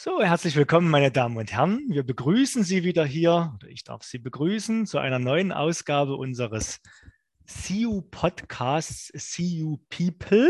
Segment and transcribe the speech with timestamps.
[0.00, 1.82] So, herzlich willkommen, meine Damen und Herren.
[1.88, 6.78] Wir begrüßen Sie wieder hier, oder ich darf Sie begrüßen, zu einer neuen Ausgabe unseres
[7.48, 10.48] CU Podcasts CU People.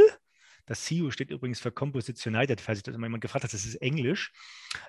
[0.66, 3.64] Das CU steht übrigens für Composition United, falls sich das immer jemand gefragt hat, das
[3.64, 4.34] ist Englisch.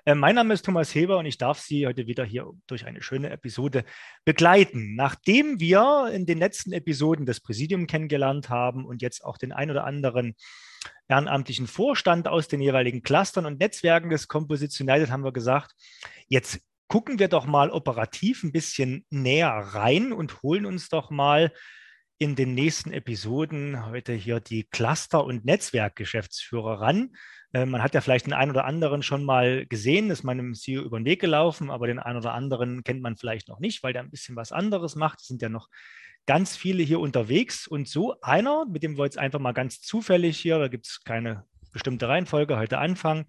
[0.04, 3.00] Äh, mein Name ist Thomas Heber und ich darf Sie heute wieder hier durch eine
[3.00, 3.86] schöne Episode
[4.26, 4.94] begleiten.
[4.94, 9.70] Nachdem wir in den letzten Episoden das Präsidium kennengelernt haben und jetzt auch den ein
[9.70, 10.34] oder anderen
[11.08, 15.74] ehrenamtlichen Vorstand aus den jeweiligen Clustern und Netzwerken des Composition United haben wir gesagt,
[16.28, 21.52] jetzt gucken wir doch mal operativ ein bisschen näher rein und holen uns doch mal
[22.18, 27.14] in den nächsten Episoden heute hier die Cluster- und Netzwerkgeschäftsführer ran.
[27.54, 30.82] Äh, man hat ja vielleicht den einen oder anderen schon mal gesehen, ist meinem CEO
[30.82, 33.92] über den Weg gelaufen, aber den einen oder anderen kennt man vielleicht noch nicht, weil
[33.92, 35.20] der ein bisschen was anderes macht.
[35.20, 35.68] Es sind ja noch
[36.26, 40.38] ganz viele hier unterwegs und so einer, mit dem wir jetzt einfach mal ganz zufällig
[40.38, 43.26] hier, da gibt es keine bestimmte Reihenfolge, heute anfangen,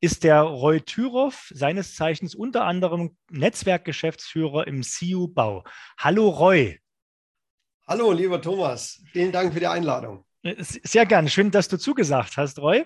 [0.00, 5.64] ist der Roy Thürow, seines Zeichens unter anderem Netzwerkgeschäftsführer im CU Bau.
[5.98, 6.78] Hallo Roy.
[7.86, 9.02] Hallo, lieber Thomas.
[9.12, 10.24] Vielen Dank für die Einladung.
[10.58, 11.30] Sehr gerne.
[11.30, 12.84] Schön, dass du zugesagt hast, Roy.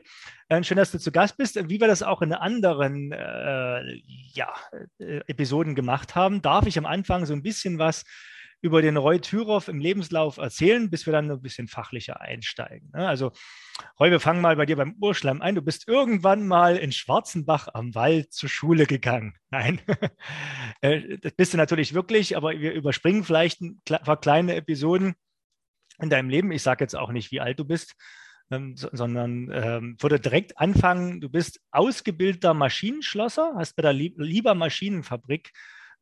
[0.48, 1.56] Äh, schön, dass du zu Gast bist.
[1.68, 4.00] Wie wir das auch in anderen äh,
[4.32, 4.54] ja,
[4.98, 8.04] äh, Episoden gemacht haben, darf ich am Anfang so ein bisschen was
[8.60, 12.90] über den Roy Thürow im Lebenslauf erzählen, bis wir dann ein bisschen fachlicher einsteigen.
[12.92, 13.06] Ne?
[13.06, 13.32] Also,
[14.00, 15.54] Roy, wir fangen mal bei dir beim Urschleim ein.
[15.54, 19.34] Du bist irgendwann mal in Schwarzenbach am Wald zur Schule gegangen.
[19.50, 19.80] Nein,
[20.80, 25.14] äh, das bist du natürlich wirklich, aber wir überspringen vielleicht ein paar kleine Episoden
[26.00, 26.50] in deinem Leben.
[26.52, 27.94] Ich sage jetzt auch nicht, wie alt du bist.
[28.50, 35.52] Ähm, sondern ähm, würde direkt anfangen, du bist ausgebildeter Maschinenschlosser, hast bei der Lieber Maschinenfabrik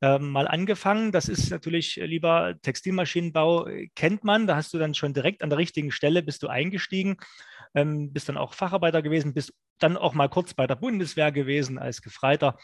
[0.02, 1.12] ähm, mal angefangen.
[1.12, 4.46] Das ist natürlich äh, lieber Textilmaschinenbau, äh, kennt man.
[4.46, 7.16] Da hast du dann schon direkt an der richtigen Stelle bist du eingestiegen,
[7.74, 11.78] ähm, bist dann auch Facharbeiter gewesen, bist dann auch mal kurz bei der Bundeswehr gewesen
[11.78, 12.56] als Gefreiter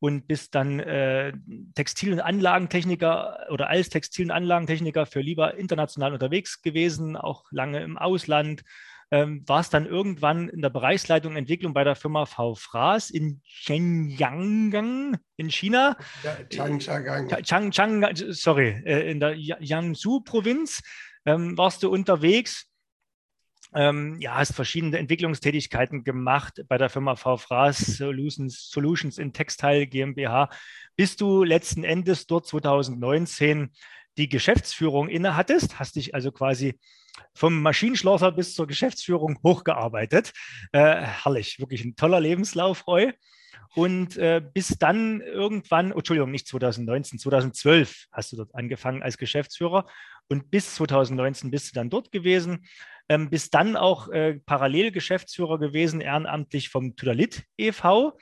[0.00, 1.32] und bist dann äh,
[1.74, 7.82] Textil- und Anlagentechniker oder als Textil- und Anlagentechniker für lieber international unterwegs gewesen, auch lange
[7.82, 8.62] im Ausland,
[9.10, 12.54] ähm, war es dann irgendwann in der Bereichsleitung Entwicklung bei der Firma V.
[12.54, 15.96] Fraß in Shenyang in China.
[16.22, 17.28] Ja, Changchang.
[17.42, 20.82] Chang, Chang, sorry, äh, in der Jiangsu-Provinz
[21.26, 22.66] ähm, warst du unterwegs.
[23.72, 27.36] Ähm, ja, hast verschiedene Entwicklungstätigkeiten gemacht bei der Firma V.
[27.36, 30.50] Fraß Solutions, Solutions in Textile GmbH,
[30.96, 33.70] bis du letzten Endes dort 2019
[34.18, 36.80] die Geschäftsführung innehattest, hast dich also quasi
[37.34, 40.32] vom Maschinenschlosser bis zur Geschäftsführung hochgearbeitet.
[40.72, 43.12] Äh, herrlich, wirklich ein toller Lebenslauf, Roy.
[43.76, 49.16] Und äh, bis dann irgendwann, oh, Entschuldigung, nicht 2019, 2012 hast du dort angefangen als
[49.16, 49.86] Geschäftsführer
[50.28, 52.66] und bis 2019 bist du dann dort gewesen.
[53.08, 58.16] Ähm, bis dann auch äh, parallel Geschäftsführer gewesen, ehrenamtlich vom Tudalit e.V.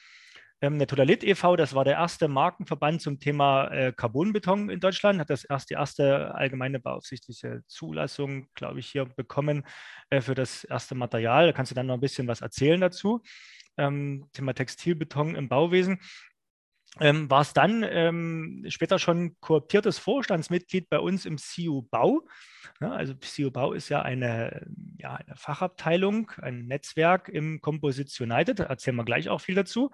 [0.60, 5.20] Ähm, der Todalit e.V., das war der erste Markenverband zum Thema äh, Carbonbeton in Deutschland,
[5.20, 9.64] hat das erst die erste allgemeine beaufsichtliche Zulassung, glaube ich, hier bekommen
[10.10, 11.46] äh, für das erste Material.
[11.46, 13.22] Da kannst du dann noch ein bisschen was erzählen dazu.
[13.76, 16.00] Ähm, Thema Textilbeton im Bauwesen.
[16.98, 22.26] Ähm, war es dann ähm, später schon kooptiertes Vorstandsmitglied bei uns im CU Bau.
[22.80, 24.66] Ja, also CU Bau ist ja eine,
[24.98, 28.58] ja eine Fachabteilung, ein Netzwerk im Composition United.
[28.58, 29.92] Da erzählen wir gleich auch viel dazu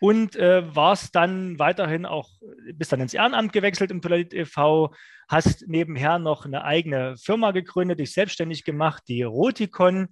[0.00, 2.30] und äh, warst dann weiterhin auch,
[2.74, 4.94] bist dann ins Ehrenamt gewechselt im Toilet e.V.,
[5.28, 10.08] hast nebenher noch eine eigene Firma gegründet, dich selbstständig gemacht, die Roticon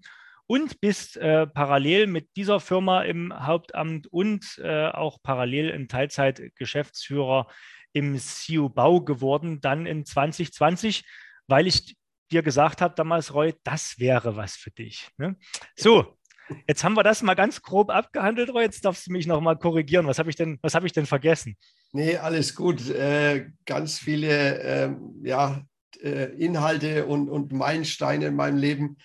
[0.47, 6.53] und bist äh, parallel mit dieser Firma im Hauptamt und äh, auch parallel in Teilzeit
[6.54, 7.48] Geschäftsführer
[7.93, 11.04] im CU Bau geworden, dann in 2020,
[11.47, 11.97] weil ich
[12.31, 15.10] dir gesagt habe damals, Roy, das wäre was für dich.
[15.16, 15.37] Ne?
[15.75, 16.18] So,
[16.66, 18.62] Jetzt haben wir das mal ganz grob abgehandelt, Roy.
[18.62, 20.06] Jetzt darfst du mich noch mal korrigieren.
[20.06, 21.56] Was habe ich, denn, hab ich denn vergessen?
[21.92, 22.88] Nee, alles gut.
[22.91, 24.91] Äh, ganz viele äh,
[25.22, 25.62] ja,
[26.03, 28.97] äh, Inhalte und, und Meilensteine in meinem Leben.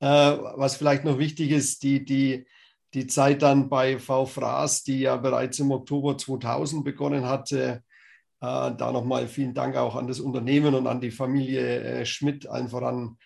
[0.00, 2.46] Äh, was vielleicht noch wichtig ist, die, die,
[2.94, 4.26] die Zeit dann bei V.
[4.26, 7.82] Fraß, die ja bereits im Oktober 2000 begonnen hatte.
[8.40, 12.46] Äh, da nochmal vielen Dank auch an das Unternehmen und an die Familie äh, Schmidt,
[12.46, 13.16] allen voran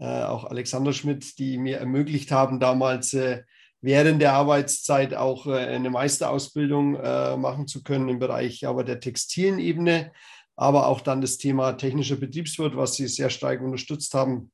[0.00, 3.42] äh, auch Alexander Schmidt, die mir ermöglicht haben, damals äh,
[3.82, 6.92] während der Arbeitszeit auch äh, eine Meisterausbildung
[7.40, 10.12] machen zu können im Bereich aber der textilen Ebene,
[10.56, 14.50] aber auch dann das Thema technischer Betriebswirt, was Sie sehr stark unterstützt haben.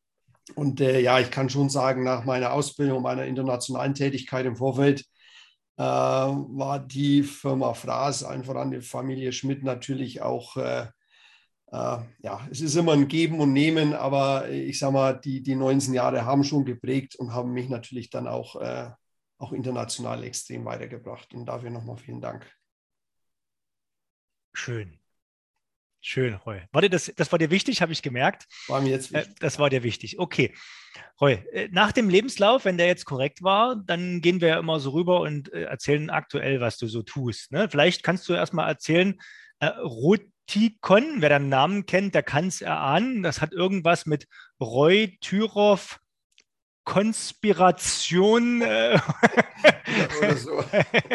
[0.56, 5.04] Und äh, ja, ich kann schon sagen, nach meiner Ausbildung, meiner internationalen Tätigkeit im Vorfeld,
[5.76, 10.56] äh, war die Firma Fraß, einfach an die Familie Schmidt natürlich auch
[11.72, 15.54] äh, ja, es ist immer ein Geben und Nehmen, aber ich sage mal, die, die
[15.54, 18.90] 19 Jahre haben schon geprägt und haben mich natürlich dann auch äh,
[19.38, 21.34] auch international extrem weitergebracht.
[21.34, 22.50] Und dafür nochmal vielen Dank.
[24.54, 24.98] Schön.
[26.00, 26.62] Schön, Roy.
[26.70, 28.46] Warte, das, das war dir wichtig, habe ich gemerkt.
[28.69, 29.36] War mir jetzt äh, wichtig.
[29.40, 30.19] Das war dir wichtig.
[30.19, 30.54] Okay.
[31.20, 34.78] Roy, äh, nach dem Lebenslauf, wenn der jetzt korrekt war, dann gehen wir ja immer
[34.78, 37.50] so rüber und äh, erzählen aktuell, was du so tust.
[37.50, 37.69] Ne?
[37.69, 39.19] Vielleicht kannst du erstmal erzählen,
[39.58, 39.70] äh,
[40.46, 43.22] Rotikon, wer den Namen kennt, der kann es erahnen.
[43.22, 44.28] Das hat irgendwas mit
[44.60, 45.98] Roy Tyrov
[46.84, 48.62] Konspiration.
[48.62, 48.98] Äh,
[50.19, 50.62] oder so.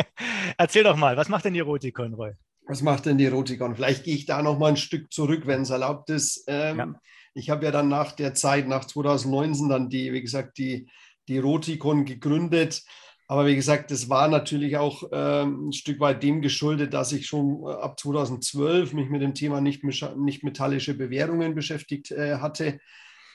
[0.57, 2.33] Erzähl doch mal, was macht denn die Rotikon, Roy?
[2.67, 3.75] Was macht denn die Rotikon?
[3.75, 6.43] Vielleicht gehe ich da noch mal ein Stück zurück, wenn es erlaubt ist.
[6.47, 6.93] Ähm, ja.
[7.33, 10.89] Ich habe ja dann nach der Zeit, nach 2019, dann die, wie gesagt, die,
[11.29, 12.83] die Rotikon gegründet.
[13.31, 17.27] Aber wie gesagt, das war natürlich auch ähm, ein Stück weit dem geschuldet, dass ich
[17.27, 22.81] schon äh, ab 2012 mich mit dem Thema nicht, nicht metallische Bewährungen beschäftigt äh, hatte,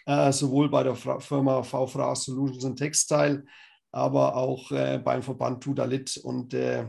[0.04, 3.46] äh, sowohl bei der Fra Firma VFRA Solutions and Textile,
[3.90, 6.18] aber auch äh, beim Verband Tudalit.
[6.18, 6.88] Und äh,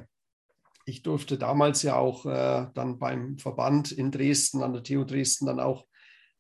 [0.83, 5.45] ich durfte damals ja auch äh, dann beim Verband in Dresden, an der TU Dresden,
[5.45, 5.86] dann auch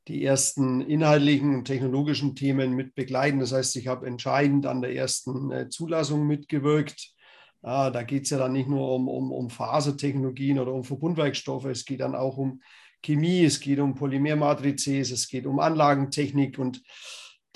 [0.07, 3.39] die ersten inhaltlichen und technologischen Themen mit begleiten.
[3.39, 7.13] Das heißt, ich habe entscheidend an der ersten äh, Zulassung mitgewirkt.
[7.63, 11.65] Äh, da geht es ja dann nicht nur um, um, um Fasertechnologien oder um Verbundwerkstoffe,
[11.65, 12.61] es geht dann auch um
[13.03, 16.81] Chemie, es geht um Polymermatrizes, es geht um Anlagentechnik und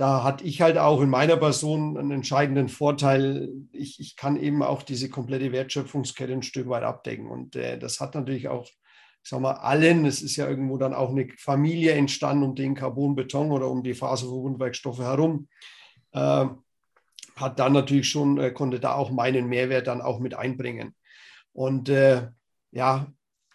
[0.02, 3.50] da hatte ich halt auch in meiner Person einen entscheidenden Vorteil.
[3.72, 7.28] Ich, ich kann eben auch diese komplette Wertschöpfungskette ein Stück weit abdecken.
[7.28, 8.68] Und äh, das hat natürlich auch,
[9.24, 12.76] ich sag mal, allen, es ist ja irgendwo dann auch eine Familie entstanden um den
[12.76, 15.48] Carbonbeton oder um die Faserverbundwerkstoffe herum.
[16.12, 16.48] Äh,
[17.36, 20.96] hat dann natürlich schon, äh, konnte da auch meinen Mehrwert dann auch mit einbringen.
[21.54, 22.28] Und äh,
[22.72, 23.08] ja,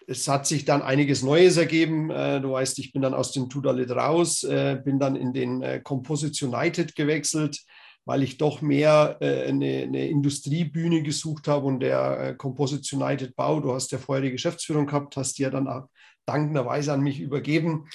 [0.07, 2.11] es hat sich dann einiges Neues ergeben.
[2.11, 5.63] Äh, du weißt, ich bin dann aus dem Tudalit raus, äh, bin dann in den
[5.63, 7.61] äh, Composites United gewechselt,
[8.07, 13.75] weil ich doch mehr eine, eine Industriebühne gesucht habe und der Composites United Bau, du
[13.75, 15.89] hast ja vorher die Geschäftsführung gehabt, hast die ja dann auch
[16.25, 17.89] dankenderweise an mich übergeben.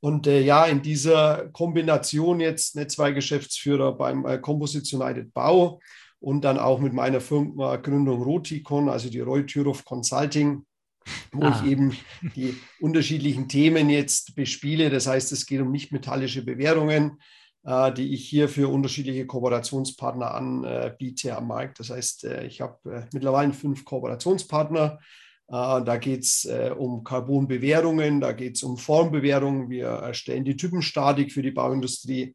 [0.00, 5.80] Und äh, ja, in dieser Kombination jetzt Netzwerkgeschäftsführer beim äh, Composites United Bau
[6.20, 10.64] und dann auch mit meiner Firma Gründung Roticon, also die Roy Thürhoff Consulting,
[11.32, 11.60] wo ah.
[11.60, 11.96] ich eben
[12.36, 14.88] die unterschiedlichen Themen jetzt bespiele.
[14.88, 17.14] Das heißt, es geht um nicht-metallische Bewährungen, äh,
[17.96, 21.78] die ich hier für unterschiedliche Kooperationspartner anbiete am Markt.
[21.80, 24.98] Das heißt, äh, ich habe äh, mittlerweile fünf Kooperationspartner.
[25.48, 29.68] Äh, da geht es äh, um Carbonbewährungen, da geht es um Formbewährungen.
[29.68, 32.34] Wir erstellen die Typenstatik für die Bauindustrie.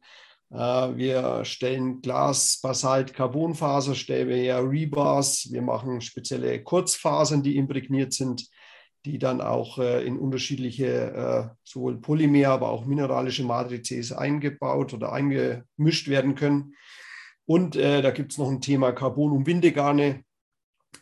[0.50, 5.48] Äh, wir stellen Glas, Basalt, Carbonfaserstäbe her, Rebars.
[5.50, 8.48] Wir machen spezielle Kurzfasern, die imprägniert sind
[9.04, 15.12] die dann auch äh, in unterschiedliche äh, sowohl Polymer, aber auch mineralische Matrices eingebaut oder
[15.12, 16.74] eingemischt werden können.
[17.46, 20.24] Und äh, da gibt es noch ein Thema Carbon- und Windegarne,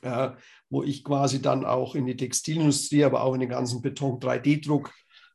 [0.02, 0.30] äh,
[0.68, 4.92] wo ich quasi dann auch in die Textilindustrie, aber auch in den ganzen Beton-3D-Druck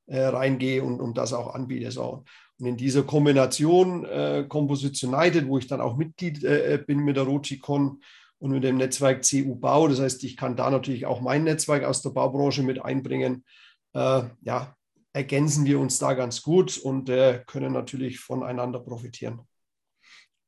[0.08, 1.92] äh, reingehe und, und das auch anbiete.
[1.92, 2.26] So.
[2.60, 6.42] Und in dieser Kombination äh, Composites United, wo ich dann auch Mitglied
[6.86, 8.02] bin mit der Roticon,
[8.40, 9.88] und mit dem Netzwerk CU Bau.
[9.88, 13.46] Das heißt, ich kann da natürlich auch mein Netzwerk aus der Baubranche mit einbringen.
[13.94, 14.76] Äh, ja,
[15.14, 19.42] ergänzen wir uns da ganz gut und äh, können natürlich voneinander profitieren.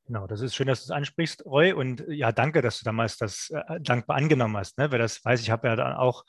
[0.06, 1.74] Genau, das ist schön, dass du es ansprichst, Roy.
[1.74, 4.77] Und ja, danke, dass du damals das äh, dankbar angenommen hast.
[4.77, 4.91] Ne?
[4.91, 6.24] Weil das weiß ich, habe ja dann auch,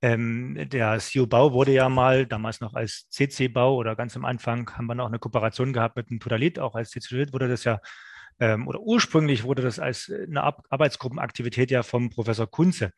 [0.00, 4.24] ähm, der CU Bau wurde ja mal damals noch als CC Bau oder ganz am
[4.24, 7.48] Anfang haben wir noch eine Kooperation gehabt mit dem Totalit, auch als CC Totalit wurde
[7.48, 7.80] das ja
[8.40, 12.92] ähm, oder ursprünglich wurde das als äh, eine Ar Arbeitsgruppenaktivität ja vom Professor Kunze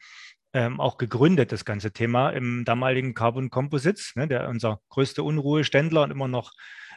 [0.52, 6.02] ähm, auch gegründet, das ganze Thema im damaligen Carbon Composites, ne, der unser größter Unruheständler
[6.02, 6.52] und immer noch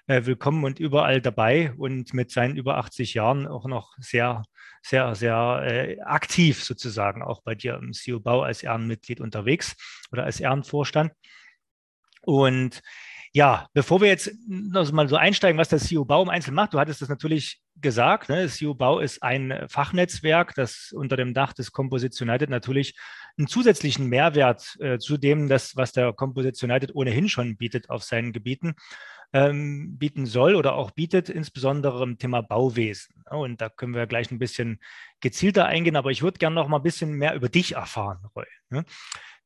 [0.08, 4.44] äh, willkommen und überall dabei und mit seinen über 80 Jahren auch noch sehr,
[4.82, 9.76] sehr, sehr äh, aktiv sozusagen, auch bei dir im CEO Bau als Ehrenmitglied unterwegs
[10.12, 11.14] oder als Ehrenvorstand.
[12.26, 12.82] Und
[13.36, 16.80] ja, bevor wir jetzt mal so einsteigen, was das CEO Bau im Einzelnen macht, du
[16.80, 18.44] hattest das natürlich gesagt, ne?
[18.44, 22.96] das CEO Bau ist ein Fachnetzwerk, das unter dem Dach des Composites United natürlich
[23.36, 28.04] einen zusätzlichen Mehrwert äh, zu dem, das, was der Composites United ohnehin schon bietet auf
[28.04, 28.76] seinen Gebieten,
[29.34, 33.24] ähm, bieten soll oder auch bietet, insbesondere im Thema Bauwesen.
[33.32, 34.80] Und da können wir gleich ein bisschen
[35.22, 38.46] gezielter eingehen, aber ich würde gerne noch mal ein bisschen mehr über dich erfahren, Roy.
[38.70, 38.86] Ne?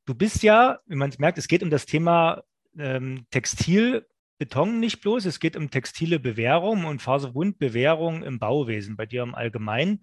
[0.06, 2.44] Du bist ja, wie man es merkt, es geht um das Thema
[2.80, 9.24] ähm, Textilbeton nicht bloß, es geht um textile Bewährung und Faserwundbewährung im Bauwesen, bei dir
[9.24, 10.02] im Allgemeinen.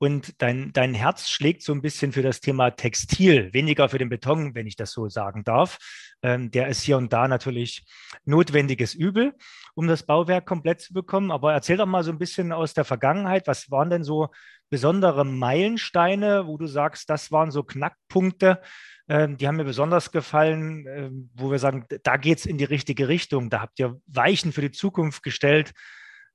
[0.00, 4.08] Und dein, dein Herz schlägt so ein bisschen für das Thema Textil, weniger für den
[4.08, 5.78] Beton, wenn ich das so sagen darf.
[6.22, 7.84] Ähm, der ist hier und da natürlich
[8.24, 9.34] notwendiges Übel,
[9.74, 11.32] um das Bauwerk komplett zu bekommen.
[11.32, 13.48] Aber erzähl doch mal so ein bisschen aus der Vergangenheit.
[13.48, 14.28] Was waren denn so
[14.70, 18.60] besondere Meilensteine, wo du sagst, das waren so Knackpunkte,
[19.08, 23.08] die haben mir besonders gefallen, ähm, wo wir sagen, da geht es in die richtige
[23.08, 23.48] Richtung.
[23.48, 25.72] Da habt ihr Weichen für die Zukunft gestellt.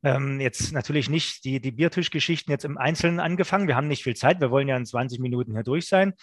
[0.03, 3.67] Ähm, jetzt natürlich nicht die, die Biertischgeschichten jetzt im Einzelnen angefangen.
[3.67, 4.41] Wir haben nicht viel Zeit.
[4.41, 6.13] Wir wollen ja in 20 Minuten hier durch sein.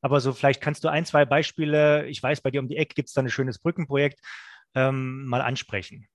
[0.00, 2.94] Aber so vielleicht kannst du ein, zwei Beispiele, ich weiß, bei dir um die Ecke
[2.94, 4.20] gibt es da ein schönes Brückenprojekt,
[4.74, 6.06] ähm, mal ansprechen.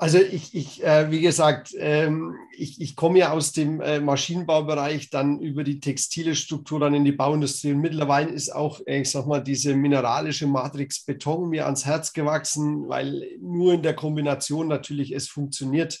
[0.00, 5.10] Also ich, ich äh, wie gesagt, ähm, ich, ich komme ja aus dem äh, Maschinenbaubereich,
[5.10, 7.72] dann über die textile Struktur dann in die Bauindustrie.
[7.72, 12.12] Und mittlerweile ist auch, äh, ich sag mal, diese mineralische Matrix Beton mir ans Herz
[12.12, 15.98] gewachsen, weil nur in der Kombination natürlich es funktioniert,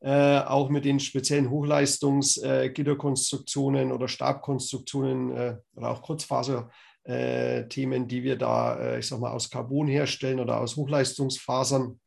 [0.00, 8.96] äh, auch mit den speziellen Hochleistungsgitterkonstruktionen oder Stabkonstruktionen äh, oder auch Kurzfaser-Themen, die wir da,
[8.96, 12.00] ich sag mal, aus Carbon herstellen oder aus Hochleistungsfasern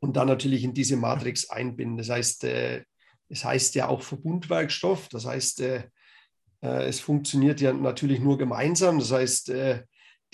[0.00, 1.96] und dann natürlich in diese Matrix einbinden.
[1.96, 2.84] Das heißt, äh,
[3.28, 5.08] es heißt ja auch Verbundwerkstoff.
[5.08, 5.84] Das heißt, äh,
[6.62, 8.98] äh, es funktioniert ja natürlich nur gemeinsam.
[8.98, 9.52] Das heißt,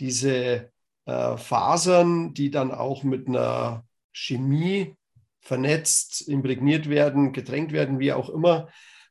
[0.01, 0.71] diese
[1.07, 4.97] Fasern, die dann auch mit einer Chemie
[5.41, 8.69] vernetzt, imprägniert werden, getränkt werden, wie auch immer,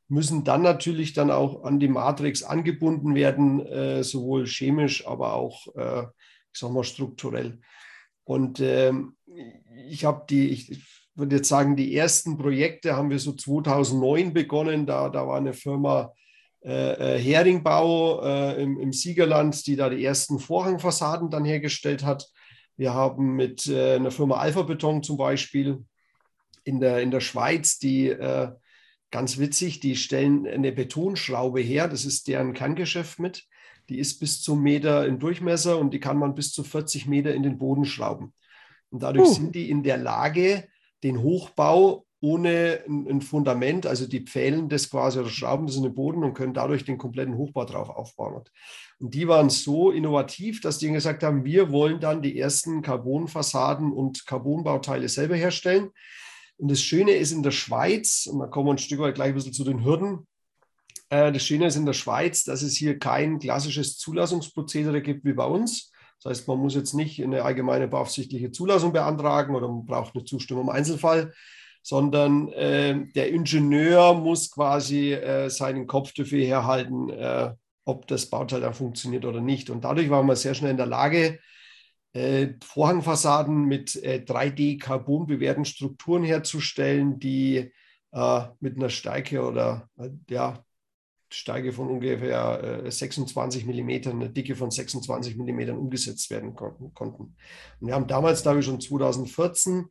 [0.08, 6.58] müssen dann natürlich dann auch an die Matrix angebunden werden, sowohl chemisch, aber auch, ich
[6.58, 7.60] sag mal, strukturell.
[8.24, 9.16] Und ähm,
[9.88, 10.82] ich habe die, ich
[11.14, 14.86] würde jetzt sagen, die ersten Projekte haben wir so 2009 begonnen.
[14.86, 16.12] Da, da war eine Firma
[16.64, 22.28] äh, äh, Heringbau äh, im, im, Siegerland, die da die ersten Vorhangfassaden dann hergestellt hat.
[22.76, 25.84] Wir haben mit äh, einer Firma Alpha Beton zum Beispiel
[26.64, 28.50] in der, in der Schweiz, die äh,
[29.10, 31.86] ganz witzig, die stellen eine Betonschraube her.
[31.86, 33.44] Das ist deren Kerngeschäft mit.
[33.90, 37.34] Die ist bis zum Meter im Durchmesser und die kann man bis zu 40 Meter
[37.34, 38.32] in den Boden schrauben.
[38.94, 39.32] Und dadurch uh.
[39.32, 40.68] sind die in der Lage,
[41.02, 45.96] den Hochbau ohne ein, Fundament, also die pfählen das quasi oder schrauben das in den
[45.96, 48.44] Boden und können dadurch den kompletten Hochbau drauf aufbauen.
[49.00, 53.92] Und die waren so innovativ, dass die gesagt haben, wir wollen dann die ersten Carbonfassaden
[53.92, 55.90] und Carbonbauteile selber herstellen.
[56.56, 59.30] Und das Schöne ist in der Schweiz, und da kommen wir ein Stück weit gleich
[59.30, 60.24] ein bisschen zu den Hürden,
[61.08, 65.32] äh, das Schöne ist in der Schweiz, dass es hier kein klassisches Zulassungsprozedere gibt wie
[65.32, 65.90] bei uns.
[66.24, 70.24] Das heißt, man muss jetzt nicht eine allgemeine beaufsichtliche Zulassung beantragen oder man braucht eine
[70.24, 71.34] Zustimmung im Einzelfall,
[71.82, 77.52] sondern äh, der Ingenieur muss quasi äh, seinen Kopf dafür herhalten, äh,
[77.84, 79.68] ob das Bauteil dann funktioniert oder nicht.
[79.68, 81.40] Und dadurch waren wir sehr schnell in der Lage,
[82.14, 87.70] äh, Vorhangfassaden mit 3D-Carbon-bewährten Strukturen herzustellen, die
[88.60, 89.88] mit einer Stärke oder
[90.30, 90.64] ja,
[91.34, 96.92] Steige von ungefähr 26 mm, eine Dicke von 26 mm umgesetzt werden konnten.
[96.94, 97.36] Und
[97.80, 99.86] wir haben damals, da wir schon 2014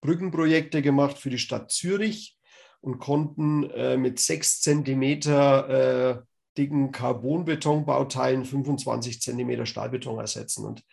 [0.00, 2.36] Brückenprojekte gemacht für die Stadt Zürich
[2.80, 6.18] und konnten äh, mit 6 cm äh,
[6.56, 10.64] dicken Carbonbetonbauteilen 25 cm Stahlbeton ersetzen.
[10.64, 10.84] Und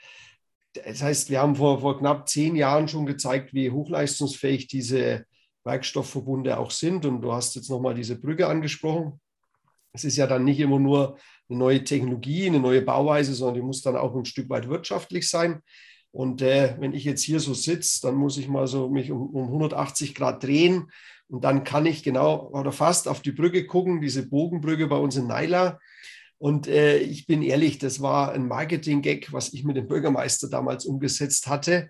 [0.74, 5.26] das heißt, wir haben vor, vor knapp zehn Jahren schon gezeigt, wie hochleistungsfähig diese
[5.64, 7.06] Werkstoffverbunde auch sind.
[7.06, 9.20] Und du hast jetzt nochmal diese Brücke angesprochen.
[9.96, 11.18] Es ist ja dann nicht immer nur
[11.50, 15.30] eine neue Technologie, eine neue Bauweise, sondern die muss dann auch ein Stück weit wirtschaftlich
[15.30, 15.62] sein.
[16.12, 19.30] Und äh, wenn ich jetzt hier so sitze, dann muss ich mal so mich um,
[19.36, 20.90] um 180 Grad drehen
[21.28, 25.16] und dann kann ich genau oder fast auf die Brücke gucken, diese Bogenbrücke bei uns
[25.16, 25.80] in Naila.
[26.38, 30.86] Und äh, ich bin ehrlich, das war ein Marketing-Gag, was ich mit dem Bürgermeister damals
[30.86, 31.90] umgesetzt hatte.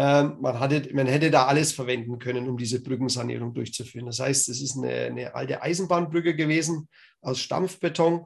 [0.00, 4.06] Ähm, man, hatte, man hätte da alles verwenden können, um diese Brückensanierung durchzuführen.
[4.06, 6.88] Das heißt, es ist eine, eine alte Eisenbahnbrücke gewesen
[7.20, 8.24] aus Stampfbeton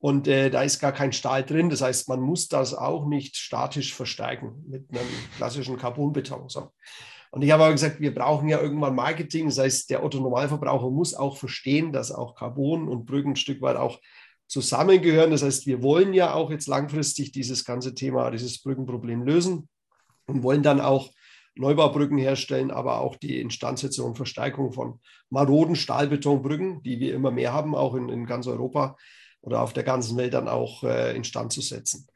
[0.00, 1.70] und äh, da ist gar kein Stahl drin.
[1.70, 6.50] Das heißt, man muss das auch nicht statisch verstärken mit einem klassischen Carbonbeton.
[6.50, 6.72] So.
[7.30, 9.46] Und ich habe aber gesagt, wir brauchen ja irgendwann Marketing.
[9.46, 13.76] Das heißt, der Otto-Normalverbraucher muss auch verstehen, dass auch Carbon und Brücken ein Stück weit
[13.76, 13.98] auch
[14.46, 15.30] zusammengehören.
[15.30, 19.70] Das heißt, wir wollen ja auch jetzt langfristig dieses ganze Thema, dieses Brückenproblem lösen
[20.26, 21.13] und wollen dann auch
[21.56, 27.52] Neubaubrücken herstellen, aber auch die Instandsetzung und Verstärkung von maroden Stahlbetonbrücken, die wir immer mehr
[27.52, 28.96] haben, auch in, in ganz Europa
[29.40, 32.06] oder auf der ganzen Welt dann auch äh, instand zu setzen.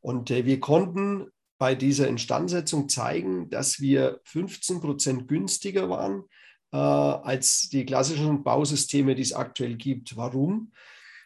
[0.00, 1.26] Und äh, wir konnten
[1.58, 6.24] bei dieser Instandsetzung zeigen, dass wir 15 Prozent günstiger waren
[6.72, 10.16] äh, als die klassischen Bausysteme, die es aktuell gibt.
[10.16, 10.72] Warum?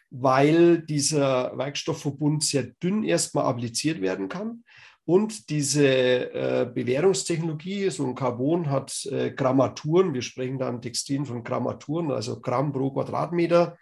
[0.09, 4.63] Weil dieser Werkstoffverbund sehr dünn erstmal appliziert werden kann.
[5.05, 11.25] Und diese äh, Bewährungstechnologie, so ein Carbon hat äh, Grammaturen, wir sprechen da im Textil
[11.25, 13.77] von Grammaturen, also Gramm pro Quadratmeter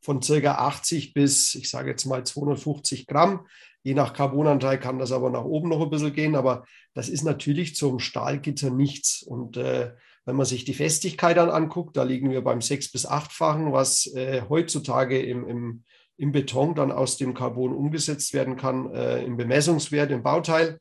[0.00, 3.46] von circa 80 bis, ich sage jetzt mal 250 Gramm.
[3.82, 6.64] Je nach Carbonanteil kann das aber nach oben noch ein bisschen gehen, aber
[6.94, 9.22] das ist natürlich zum Stahlgitter nichts.
[9.22, 9.92] Und äh,
[10.24, 14.06] Wenn man sich die Festigkeit dann anguckt, da liegen wir beim sechs- bis achtfachen, was
[14.14, 15.84] äh, heutzutage im, im,
[16.16, 20.78] im Beton dann aus dem Carbon umgesetzt werden kann, äh, im Bemessungswert, im Bauteil.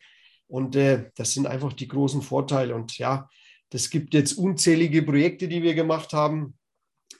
[0.47, 2.75] Und äh, das sind einfach die großen Vorteile.
[2.75, 3.29] Und ja,
[3.69, 6.57] das gibt jetzt unzählige Projekte, die wir gemacht haben.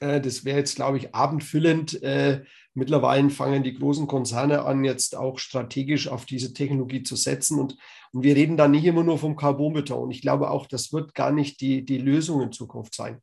[0.02, 2.04] Äh, das wäre jetzt, glaube ich, abendfüllend.
[2.04, 7.60] Äh, mittlerweile fangen die großen Konzerne an, jetzt auch strategisch auf diese Technologie zu setzen.
[7.60, 7.78] Und,
[8.12, 10.04] und wir reden da nicht immer nur vom Carbonbeton.
[10.04, 13.22] Und ich glaube auch, das wird gar nicht die, die Lösung in Zukunft sein.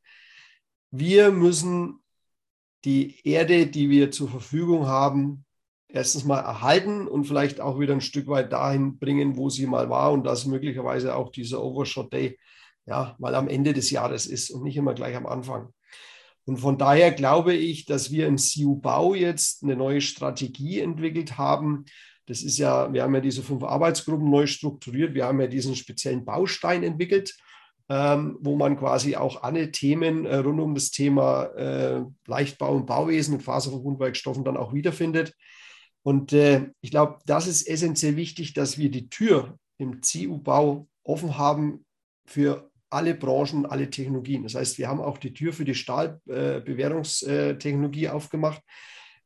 [0.91, 2.01] Wir müssen
[2.85, 5.45] die Erde, die wir zur Verfügung haben,
[5.89, 9.89] erstens mal erhalten und vielleicht auch wieder ein Stück weit dahin bringen, wo sie mal
[9.91, 12.39] war und dass möglicherweise auch dieser Overshot Day
[12.87, 15.73] ja mal am Ende des Jahres ist und nicht immer gleich am Anfang.
[16.45, 21.85] Und von daher glaube ich, dass wir im CU-Bau jetzt eine neue Strategie entwickelt haben.
[22.25, 25.15] Das ist ja, wir haben ja diese fünf Arbeitsgruppen neu strukturiert.
[25.15, 27.37] Wir haben ja diesen speziellen Baustein entwickelt,
[27.89, 32.87] ähm, wo man quasi auch alle Themen äh, rund um das Thema äh, Leichtbau und
[32.87, 35.35] Bauwesen mit Faserverbundwerkstoffen dann auch wiederfindet.
[36.03, 41.39] Und äh, ich glaube, das ist essentiell wichtig, dass wir die Tür im CU-Bau offen
[41.39, 41.85] haben
[42.27, 44.43] für alle Branchen, alle Technologien.
[44.43, 48.63] Das heißt, wir haben auch die Tür für die Stahlbewährungstechnologie äh, aufgemacht,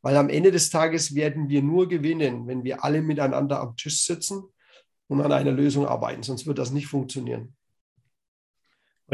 [0.02, 4.04] weil am Ende des Tages werden wir nur gewinnen, wenn wir alle miteinander am Tisch
[4.04, 4.42] sitzen
[5.09, 6.23] und an einer Lösung arbeiten.
[6.23, 7.54] Sonst wird das nicht funktionieren.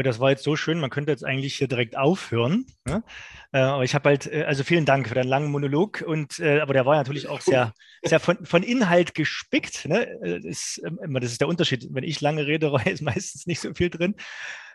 [0.03, 2.65] Das war jetzt so schön, man könnte jetzt eigentlich hier direkt aufhören.
[2.85, 3.03] Ne?
[3.51, 6.03] Äh, aber ich habe halt, äh, also vielen Dank für deinen langen Monolog.
[6.05, 9.85] Und, äh, aber der war natürlich auch sehr, sehr von, von Inhalt gespickt.
[9.85, 10.41] Ne?
[10.43, 11.87] Das, ähm, das ist der Unterschied.
[11.91, 14.15] Wenn ich lange rede, ist meistens nicht so viel drin.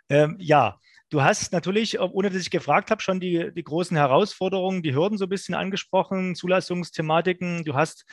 [0.08, 0.78] Ähm, ja,
[1.10, 5.18] du hast natürlich, ohne dass ich gefragt habe, schon die, die großen Herausforderungen, die Hürden
[5.18, 7.64] so ein bisschen angesprochen, Zulassungsthematiken.
[7.64, 8.04] Du hast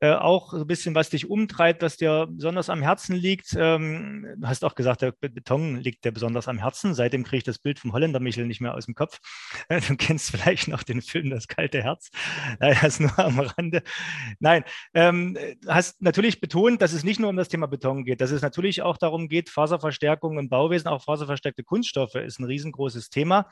[0.00, 3.56] äh, auch ein bisschen, was dich umtreibt, was dir besonders am Herzen liegt.
[3.58, 6.94] Ähm, du hast auch gesagt, der Beton liegt dir besonders am Herzen.
[6.94, 9.18] Seitdem kriege ich das Bild vom Holländer Michel nicht mehr aus dem Kopf.
[9.68, 12.10] du kennst vielleicht noch den Film Das kalte Herz.
[12.60, 13.82] Das nur am Rande.
[14.38, 14.64] Nein,
[14.94, 15.36] ähm,
[15.66, 18.82] hast natürlich betont, dass es nicht nur um das Thema Beton geht, dass es natürlich
[18.82, 23.50] auch darum geht, Faserverstärkung im Bauwesen, auch faserverstärkte Kunststoffe ist ein riesengroßes Thema.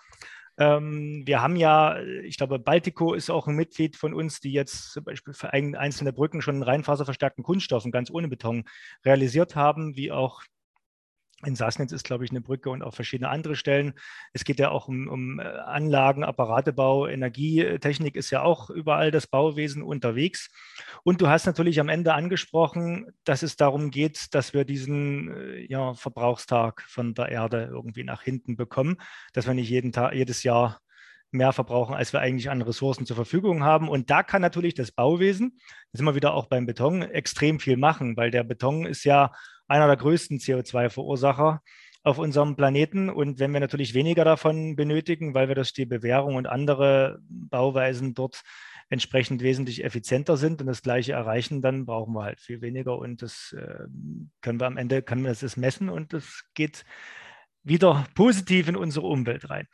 [0.58, 4.92] Ähm, wir haben ja, ich glaube, Baltico ist auch ein Mitglied von uns, die jetzt
[4.92, 8.64] zum Beispiel für einzelne Brücken schon reinfaserverstärkten Kunststoffen ganz ohne Beton
[9.04, 10.42] realisiert haben, wie auch
[11.44, 13.92] in Sassnitz ist, glaube ich, eine Brücke und auch verschiedene andere Stellen.
[14.32, 19.26] Es geht ja auch um, um, äh, Anlagen, Apparatebau, Energietechnik ist ja auch überall das
[19.26, 20.48] Bauwesen unterwegs.
[21.02, 25.66] Und du hast natürlich am Ende angesprochen, dass es darum geht, dass wir diesen äh,
[25.68, 28.96] ja, Verbrauchstag von der Erde irgendwie nach hinten bekommen,
[29.34, 30.80] dass wir nicht jeden Tag, jedes Jahr
[31.32, 33.88] mehr verbrauchen, als wir eigentlich an Ressourcen zur Verfügung haben.
[33.88, 35.58] Und da kann natürlich das Bauwesen,
[35.92, 39.32] das sind wir wieder auch beim Beton, extrem viel machen, weil der Beton ist ja
[39.68, 41.60] einer der größten CO2-Verursacher
[42.02, 43.10] auf unserem Planeten.
[43.10, 48.14] Und wenn wir natürlich weniger davon benötigen, weil wir durch die Bewährung und andere Bauweisen
[48.14, 48.42] dort
[48.88, 52.98] entsprechend wesentlich effizienter sind und das Gleiche erreichen, dann brauchen wir halt viel weniger.
[52.98, 53.86] Und das äh,
[54.40, 56.84] können wir am Ende, können wir das messen und das geht
[57.64, 59.66] wieder positiv in unsere Umwelt rein.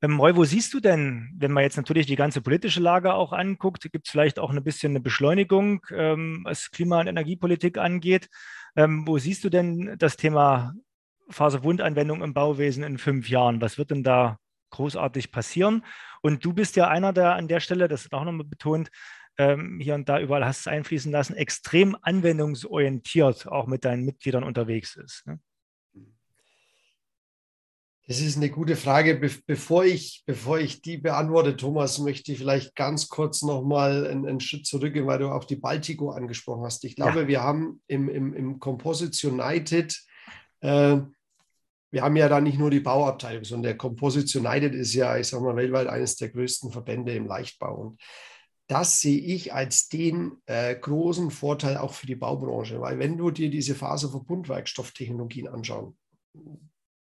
[0.00, 3.90] Ähm, wo siehst du denn, wenn man jetzt natürlich die ganze politische Lage auch anguckt,
[3.90, 8.28] gibt es vielleicht auch ein bisschen eine Beschleunigung, ähm, was Klima- und Energiepolitik angeht?
[8.76, 10.74] Ähm, wo siehst du denn das Thema
[11.30, 13.60] Faserwundanwendung im Bauwesen in fünf Jahren?
[13.60, 14.38] Was wird denn da
[14.70, 15.84] großartig passieren?
[16.22, 18.90] Und du bist ja einer, der an der Stelle, das ist auch nochmal betont,
[19.38, 24.44] ähm, hier und da überall hast es einfließen lassen, extrem anwendungsorientiert auch mit deinen Mitgliedern
[24.44, 25.26] unterwegs ist.
[25.26, 25.40] Ne?
[28.06, 29.14] Das ist eine gute Frage.
[29.14, 34.26] Be bevor, ich, bevor ich die beantworte, Thomas, möchte ich vielleicht ganz kurz nochmal einen,
[34.26, 36.84] einen Schritt zurückgehen, weil du auch die Baltico angesprochen hast.
[36.84, 37.28] Ich glaube, ja.
[37.28, 39.98] wir haben im, im, im Composites United,
[40.60, 40.98] äh,
[41.94, 45.28] wir haben ja da nicht nur die Bauabteilung, sondern der Composites United ist ja, ich
[45.28, 47.74] sage mal, weltweit eines der größten Verbände im Leichtbau.
[47.74, 48.02] Und
[48.66, 53.30] das sehe ich als den äh, großen Vorteil auch für die Baubranche, weil wenn du
[53.30, 55.96] dir diese Faserverbundwerkstofftechnologien anschauen,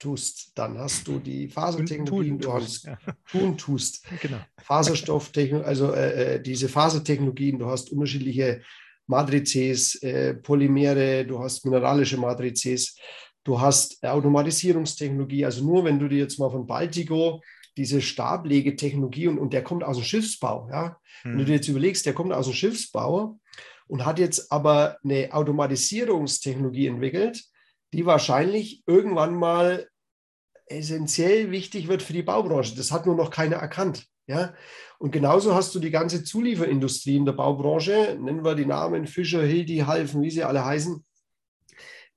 [0.01, 2.99] tust, dann hast du die Fasertechnologien, du hast ja.
[3.31, 4.05] tun tust.
[4.21, 4.39] Genau.
[4.63, 8.63] Faserstofftechnologie, also äh, äh, diese Fasertechnologien, du hast unterschiedliche
[9.07, 12.97] Matrizes, äh, Polymere, du hast mineralische Matrizes,
[13.45, 15.45] du hast Automatisierungstechnologie.
[15.45, 17.43] Also nur wenn du dir jetzt mal von Baltico
[17.77, 20.99] diese Stablegetechnologie und, und der kommt aus dem Schiffsbau, ja.
[21.23, 21.33] Hm.
[21.33, 21.47] Wenn du hm.
[21.47, 23.39] dir jetzt überlegst, der kommt aus dem Schiffsbau
[23.87, 27.45] und hat jetzt aber eine Automatisierungstechnologie entwickelt,
[27.93, 29.89] die wahrscheinlich irgendwann mal
[30.71, 32.77] essentiell wichtig wird für die Baubranche.
[32.77, 34.07] Das hat nur noch keiner erkannt.
[34.27, 34.55] Ja?
[34.99, 39.43] Und genauso hast du die ganze Zulieferindustrie in der Baubranche, nennen wir die Namen Fischer,
[39.43, 41.05] Hildi, Halfen, wie sie alle heißen,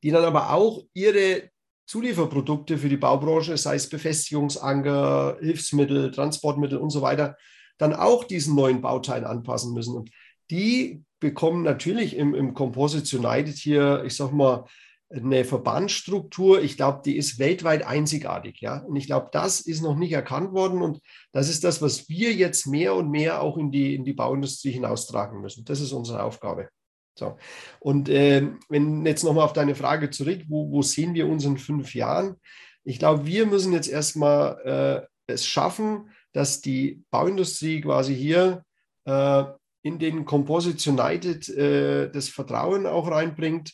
[0.03, 1.49] die dann aber auch ihre
[1.85, 7.35] Zulieferprodukte für die Baubranche, sei es Befestigungsanker, Hilfsmittel, Transportmittel und so weiter,
[7.77, 9.95] dann auch diesen neuen Bauteilen anpassen müssen.
[9.95, 10.11] Und
[10.49, 14.65] die bekommen natürlich im, im Composite United hier, ich sag mal,
[15.13, 18.61] eine Verbandsstruktur, ich glaube, die ist weltweit einzigartig.
[18.61, 18.79] Ja?
[18.79, 20.81] Und ich glaube, das ist noch nicht erkannt worden.
[20.81, 20.99] Und
[21.31, 24.71] das ist das, was wir jetzt mehr und mehr auch in die, in die Bauindustrie
[24.71, 25.65] hinaustragen müssen.
[25.65, 26.69] Das ist unsere Aufgabe.
[27.15, 27.37] So.
[27.79, 31.57] Und äh, wenn jetzt nochmal auf deine Frage zurück, wo, wo sehen wir uns in
[31.57, 32.37] fünf Jahren?
[32.83, 38.63] Ich glaube, wir müssen jetzt erstmal äh, es schaffen, dass die Bauindustrie quasi hier
[39.05, 39.43] äh,
[39.83, 43.73] in den Composite United äh, das Vertrauen auch reinbringt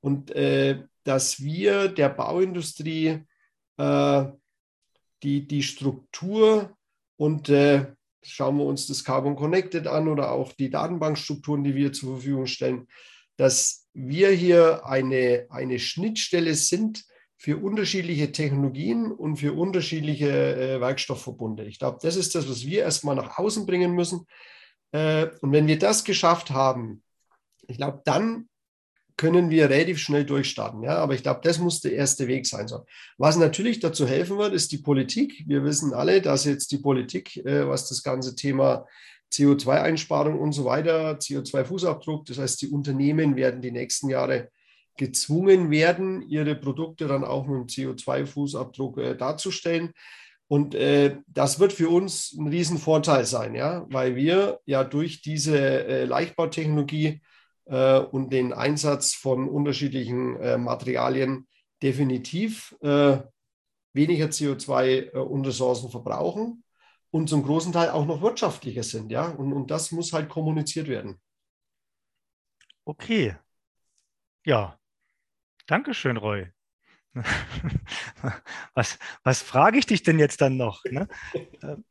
[0.00, 3.24] und äh, dass wir der Bauindustrie
[3.76, 4.24] äh,
[5.22, 6.76] die, die Struktur
[7.16, 7.86] und äh,
[8.22, 12.46] schauen wir uns das Carbon Connected an oder auch die Datenbankstrukturen, die wir zur Verfügung
[12.46, 12.86] stellen,
[13.36, 17.04] dass wir hier eine, eine Schnittstelle sind
[17.36, 21.64] für unterschiedliche Technologien und für unterschiedliche äh, Werkstoffverbunde.
[21.64, 24.26] Ich glaube, das ist das, was wir erstmal nach außen bringen müssen.
[24.90, 27.02] Äh, und wenn wir das geschafft haben,
[27.68, 28.48] ich glaube, dann
[29.18, 30.82] können wir relativ schnell durchstarten.
[30.82, 32.68] Ja, aber ich glaube, das muss der erste Weg sein.
[32.68, 32.86] So.
[33.18, 35.44] Was natürlich dazu helfen wird, ist die Politik.
[35.46, 38.86] Wir wissen alle, dass jetzt die Politik, äh, was das ganze Thema
[39.32, 44.50] CO2-Einsparung und so weiter, CO2-Fußabdruck, das heißt, die Unternehmen werden die nächsten Jahre
[44.96, 49.92] gezwungen werden, ihre Produkte dann auch mit einem CO2-Fußabdruck äh, darzustellen.
[50.46, 55.58] Und äh, das wird für uns ein Riesenvorteil sein, ja, weil wir ja durch diese
[55.58, 57.20] äh, Leichtbautechnologie
[57.68, 61.46] äh, und den Einsatz von unterschiedlichen äh, Materialien
[61.82, 63.18] definitiv äh,
[63.92, 66.64] weniger CO2 äh, und Ressourcen verbrauchen
[67.10, 69.10] und zum großen Teil auch noch wirtschaftlicher sind.
[69.10, 69.26] Ja?
[69.26, 71.20] Und, und das muss halt kommuniziert werden.
[72.84, 73.36] Okay.
[74.44, 74.78] Ja.
[75.66, 76.50] Dankeschön, Roy.
[78.74, 80.84] was, was frage ich dich denn jetzt dann noch?
[80.84, 81.08] Ne?
[81.62, 81.84] Ähm,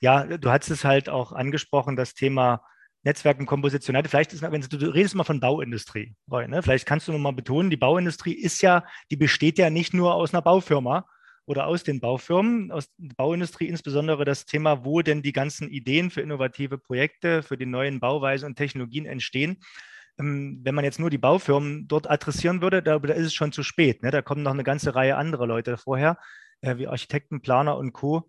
[0.00, 2.62] ja, du hast es halt auch angesprochen, das Thema
[3.04, 3.96] Netzwerken, Komposition.
[4.04, 6.62] Vielleicht ist, wenn du, du redest mal von Bauindustrie, Roy, ne?
[6.62, 10.34] vielleicht kannst du nochmal betonen, die Bauindustrie ist ja, die besteht ja nicht nur aus
[10.34, 11.06] einer Baufirma
[11.46, 16.10] oder aus den Baufirmen, aus der Bauindustrie insbesondere das Thema, wo denn die ganzen Ideen
[16.10, 19.58] für innovative Projekte, für die neuen Bauweisen und Technologien entstehen.
[20.18, 23.52] Ähm, wenn man jetzt nur die Baufirmen dort adressieren würde, da, da ist es schon
[23.52, 24.02] zu spät.
[24.02, 24.10] Ne?
[24.10, 26.18] Da kommen noch eine ganze Reihe anderer Leute vorher,
[26.60, 28.28] äh, wie Architekten, Planer und Co.,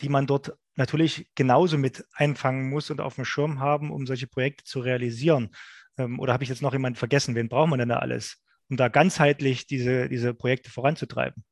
[0.00, 4.28] die man dort natürlich genauso mit einfangen muss und auf dem Schirm haben, um solche
[4.28, 5.50] Projekte zu realisieren.
[5.98, 7.34] Ähm, oder habe ich jetzt noch jemanden vergessen?
[7.34, 11.44] Wen braucht man denn da alles, um da ganzheitlich diese, diese Projekte voranzutreiben?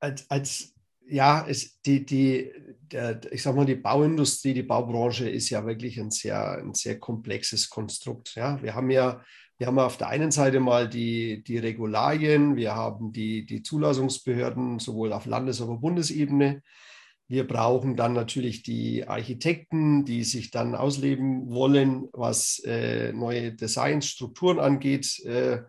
[0.00, 0.74] Als, als
[1.06, 6.00] ja, es, die, die, der, ich sag mal, die Bauindustrie, die Baubranche ist ja wirklich
[6.00, 8.34] ein sehr, ein sehr komplexes Konstrukt.
[8.34, 9.22] Ja, wir haben ja,
[9.58, 14.78] wir haben auf der einen Seite mal die, die Regularien, wir haben die, die Zulassungsbehörden
[14.78, 16.62] sowohl auf Landes- als auch Bundesebene.
[17.28, 24.58] Wir brauchen dann natürlich die Architekten, die sich dann ausleben wollen, was äh, neue Designstrukturen
[24.58, 25.18] angeht.
[25.24, 25.62] Äh,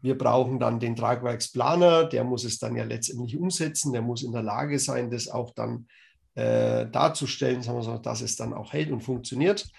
[0.00, 4.32] wir brauchen dann den Tragwerksplaner, der muss es dann ja letztendlich umsetzen, der muss in
[4.32, 5.86] der Lage sein, das auch dann
[6.34, 9.70] äh, darzustellen, sagen wir so, dass es dann auch hält und funktioniert.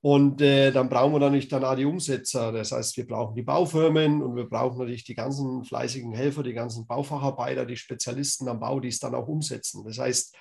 [0.00, 2.52] Und äh, dann brauchen wir natürlich dann auch die Umsetzer.
[2.52, 6.52] Das heißt, wir brauchen die Baufirmen und wir brauchen natürlich die ganzen fleißigen Helfer, die
[6.52, 9.84] ganzen Baufacharbeiter, die Spezialisten am Bau, die es dann auch umsetzen.
[9.84, 10.36] Das heißt,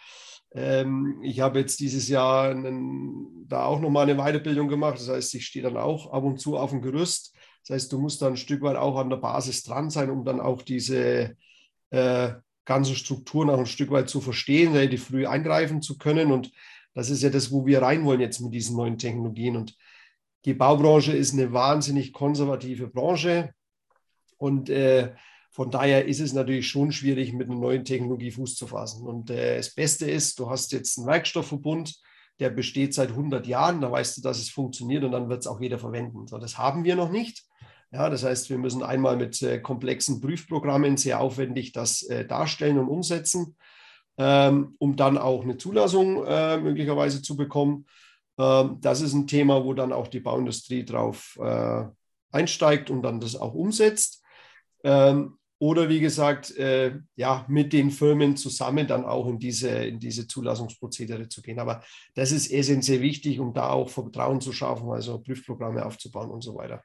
[0.53, 4.99] ähm, ich habe jetzt dieses Jahr einen, da auch nochmal eine Weiterbildung gemacht.
[4.99, 7.35] Das heißt, ich stehe dann auch ab und zu auf dem Gerüst.
[7.65, 10.23] Das heißt, du musst dann ein Stück weit auch an der Basis dran sein, um
[10.23, 11.35] dann auch diese
[11.89, 12.29] äh,
[12.63, 16.31] ganzen Strukturen auch ein Stück weit zu verstehen, relativ früh eingreifen zu können.
[16.31, 16.51] Und
[16.97, 19.55] das ist ja das, wo wir rein wollen jetzt mit diesen neuen Technologien.
[19.55, 19.77] Und
[20.45, 23.53] die Baubranche ist eine wahnsinnig konservative Branche.
[24.37, 25.13] Und äh,
[25.51, 29.05] von daher ist es natürlich schon schwierig, mit einer neuen Technologie Fuß zu fassen.
[29.05, 32.01] Und äh, das Beste ist, du hast jetzt einen Werkstoffverbund,
[32.39, 35.47] der besteht seit 100 Jahren, da weißt du, dass es funktioniert und dann wird es
[35.47, 36.25] auch jeder verwenden.
[36.25, 37.43] So, das haben wir noch nicht.
[37.91, 42.79] Ja, das heißt, wir müssen einmal mit äh, komplexen Prüfprogrammen sehr aufwendig das äh, darstellen
[42.79, 43.55] und umsetzen
[44.17, 47.85] ähm, um dann auch eine Zulassung äh, möglicherweise zu bekommen.
[48.37, 51.83] Ähm, das ist ein Thema, wo dann auch die Bauindustrie drauf äh,
[52.31, 54.23] einsteigt und dann das auch umsetzt.
[54.83, 59.99] Ähm, oder wie gesagt, äh, ja, mit den Firmen zusammen dann auch in diese, in
[59.99, 61.59] diese Zulassungsprozedere zu gehen.
[61.59, 61.81] Aber
[62.13, 66.55] das ist essentiell wichtig, um da auch Vertrauen zu schaffen, also Prüfprogramme aufzubauen und so
[66.55, 66.83] weiter.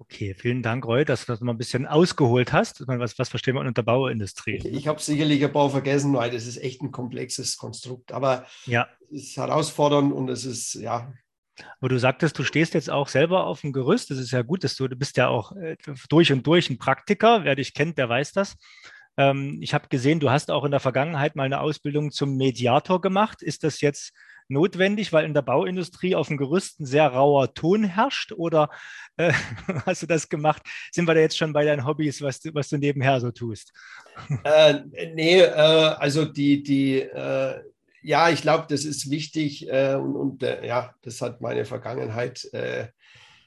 [0.00, 2.86] Okay, vielen Dank, Roy, dass du das mal ein bisschen ausgeholt hast.
[2.88, 4.56] Was, was verstehen wir unter Bauindustrie?
[4.56, 8.10] Ich, ich habe sicherlich ein Bau vergessen, weil das ist echt ein komplexes Konstrukt.
[8.10, 8.88] Aber ja.
[9.12, 11.12] es ist herausfordernd und es ist, ja,
[11.80, 14.10] Aber du sagtest, du stehst jetzt auch selber auf dem Gerüst.
[14.10, 15.76] Das ist ja gut, dass du, du bist ja auch äh,
[16.08, 17.44] durch und durch ein Praktiker.
[17.44, 18.56] Wer dich kennt, der weiß das.
[19.18, 23.02] Ähm, ich habe gesehen, du hast auch in der Vergangenheit mal eine Ausbildung zum Mediator
[23.02, 23.42] gemacht.
[23.42, 24.14] Ist das jetzt
[24.50, 28.32] notwendig, weil in der Bauindustrie auf dem Gerüst ein sehr rauer Ton herrscht?
[28.32, 28.70] Oder
[29.16, 29.32] äh,
[29.86, 30.62] hast du das gemacht?
[30.92, 33.72] Sind wir da jetzt schon bei deinen Hobbys, was du, was du nebenher so tust?
[34.44, 34.80] Äh,
[35.14, 37.60] nee, äh, also die, die äh,
[38.02, 42.44] ja, ich glaube, das ist wichtig äh, und, und äh, ja, das hat meine Vergangenheit,
[42.52, 42.88] äh,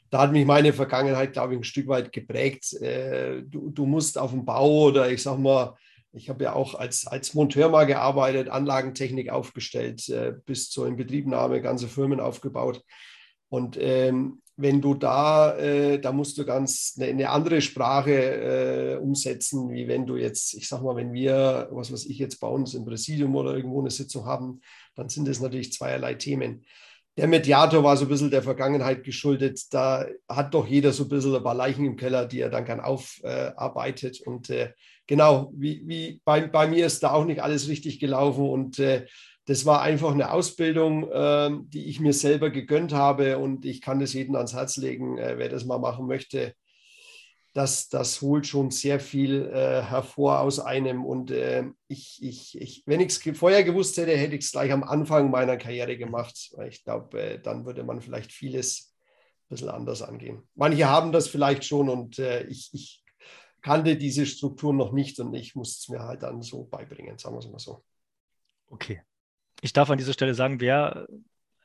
[0.10, 2.76] da hat mich meine Vergangenheit, glaube ich, ein Stück weit geprägt.
[2.80, 5.76] Du, du, musst auf dem Bau oder ich sag mal,
[6.13, 11.62] ich habe ja auch als, als Monteur mal gearbeitet, Anlagentechnik aufgestellt, äh, bis zur Inbetriebnahme
[11.62, 12.84] ganze Firmen aufgebaut.
[13.49, 18.95] Und ähm, wenn du da, äh, da musst du ganz eine, eine andere Sprache äh,
[18.97, 22.47] umsetzen, wie wenn du jetzt, ich sag mal, wenn wir, was weiß ich jetzt bei
[22.47, 24.62] uns im Präsidium oder irgendwo eine Sitzung haben,
[24.95, 26.65] dann sind es natürlich zweierlei Themen.
[27.17, 29.62] Der Mediator war so ein bisschen der Vergangenheit geschuldet.
[29.71, 32.65] Da hat doch jeder so ein bisschen ein paar Leichen im Keller, die er dann
[32.65, 34.21] gern aufarbeitet.
[34.21, 34.73] und äh,
[35.08, 39.06] genau, wie, wie bei, bei, mir ist da auch nicht alles richtig gelaufen und äh,
[39.46, 44.00] das war einfach eine Ausbildung, äh, die ich mir selber gegönnt habe und ich kann
[44.00, 46.56] das jedem ans Herz legen, äh, wer das mal machen möchte.
[47.52, 51.06] Das, das holt schon sehr viel äh, hervor aus einem.
[51.06, 54.72] Und äh, ich, ich, ich, wenn ich es vorher gewusst hätte, hätte ich es gleich
[54.72, 56.52] am Anfang meiner Karriere gemacht.
[56.68, 58.96] Ich glaube, äh, dann würde man vielleicht vieles
[59.44, 60.42] ein bisschen anders angehen.
[60.56, 63.03] Manche haben das vielleicht schon und ich, ich
[63.63, 67.36] kannte diese Struktur noch nicht und ich muss es mir halt dann so beibringen, sagen
[67.36, 67.84] wir es mal so.
[68.67, 69.02] Okay,
[69.62, 71.08] ich darf an dieser Stelle sagen, wer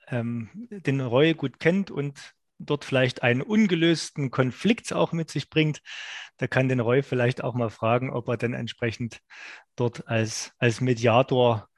[0.07, 5.83] ähm, den Roy gut kennt und dort vielleicht einen ungelösten Konflikt auch mit sich bringt,
[6.41, 9.21] der kann den Roy vielleicht auch mal fragen, ob er dann entsprechend
[9.77, 11.69] dort als, als Mediator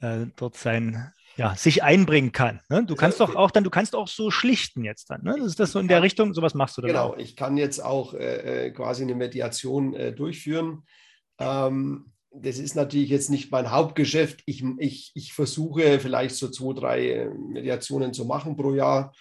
[0.00, 2.60] äh, dort sein, ja, sich einbringen kann.
[2.68, 2.84] Ne?
[2.84, 5.22] Du kannst doch auch dann, du kannst auch so schlichten jetzt dann.
[5.22, 5.38] Ne?
[5.38, 6.34] Ist das so in der Richtung?
[6.34, 7.16] Sowas machst du dann Genau, auch?
[7.16, 10.82] ich kann jetzt auch äh, äh quasi eine Mediation äh, durchführen.
[11.38, 14.42] Ähm, das ist natürlich jetzt nicht mein Hauptgeschäft.
[14.46, 19.14] Ich, ich, ich versuche vielleicht so zwei, drei äh, Mediationen zu machen pro Jahr,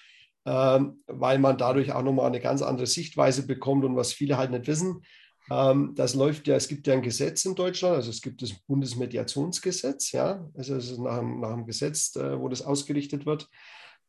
[0.48, 4.50] ähm, weil man dadurch auch nochmal eine ganz andere Sichtweise bekommt und was viele halt
[4.50, 5.04] nicht wissen.
[5.50, 8.54] Ähm, das läuft ja, es gibt ja ein Gesetz in Deutschland, also es gibt das
[8.54, 13.50] Bundesmediationsgesetz, ja, also es ist nach, nach einem Gesetz, äh, wo das ausgerichtet wird.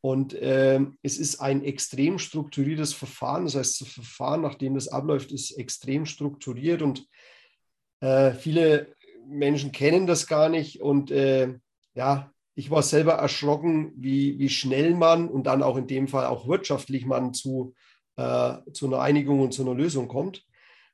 [0.00, 3.44] Und äh, es ist ein extrem strukturiertes Verfahren.
[3.44, 7.08] Das heißt, das Verfahren, nachdem das abläuft, ist extrem strukturiert und
[8.00, 8.94] äh, viele
[9.28, 11.54] Menschen kennen das gar nicht und äh,
[11.94, 16.26] ja, ich war selber erschrocken, wie, wie schnell man und dann auch in dem Fall
[16.26, 17.74] auch wirtschaftlich man zu,
[18.16, 20.44] äh, zu einer Einigung und zu einer Lösung kommt.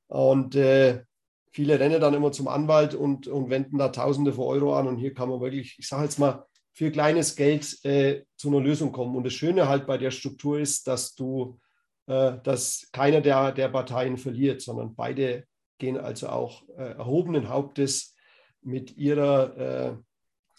[0.09, 1.03] Und äh,
[1.51, 4.99] viele rennen dann immer zum Anwalt und, und wenden da Tausende von Euro an und
[4.99, 8.90] hier kann man wirklich, ich sage jetzt mal, für kleines Geld äh, zu einer Lösung
[8.90, 9.14] kommen.
[9.14, 11.61] Und das Schöne halt bei der Struktur ist, dass du,
[12.07, 15.45] äh, dass keiner der, der Parteien verliert, sondern beide
[15.79, 18.17] gehen also auch äh, erhobenen Hauptes
[18.62, 19.97] mit, ihrer, äh,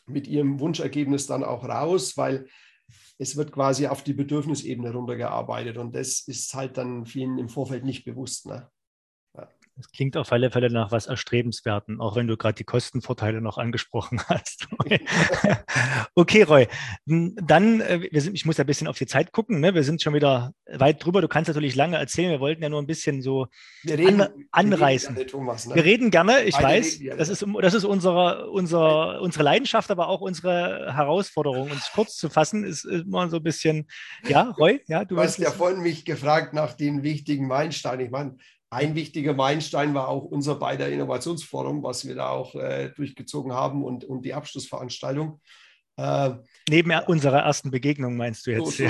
[0.06, 2.48] mit ihrem Wunschergebnis dann auch raus, weil
[3.18, 7.84] es wird quasi auf die Bedürfnisebene runtergearbeitet und das ist halt dann vielen im Vorfeld
[7.84, 8.46] nicht bewusst.
[8.46, 8.70] Ne?
[9.78, 13.58] Das klingt auf alle Fälle nach was Erstrebenswerten, auch wenn du gerade die Kostenvorteile noch
[13.58, 14.68] angesprochen hast.
[16.16, 16.68] okay, Roy.
[17.06, 19.60] Dann, äh, wir sind, ich muss ein bisschen auf die Zeit gucken.
[19.60, 19.74] Ne?
[19.74, 21.22] Wir sind schon wieder weit drüber.
[21.22, 22.32] Du kannst natürlich lange erzählen.
[22.32, 23.48] Wir wollten ja nur ein bisschen so
[23.86, 25.14] reden, an, anreißen.
[25.14, 25.76] Wir reden gerne, Thomas, ne?
[25.76, 27.00] wir reden gerne ich Beide weiß.
[27.18, 32.30] Das ist, das ist unsere, unsere, unsere Leidenschaft, aber auch unsere Herausforderung, uns kurz zu
[32.30, 33.88] fassen, ist immer so ein bisschen,
[34.26, 38.06] ja, Roy, ja, du, du hast ja vorhin mich gefragt nach den wichtigen Meilensteinen.
[38.06, 38.38] Ich meine,
[38.76, 43.86] ein wichtiger Meilenstein war auch unser beider Innovationsforum, was wir da auch äh, durchgezogen haben
[43.86, 45.40] und, und die Abschlussveranstaltung.
[45.96, 46.32] Äh,
[46.68, 48.78] Neben unserer ersten Begegnung meinst du jetzt?
[48.78, 48.84] So,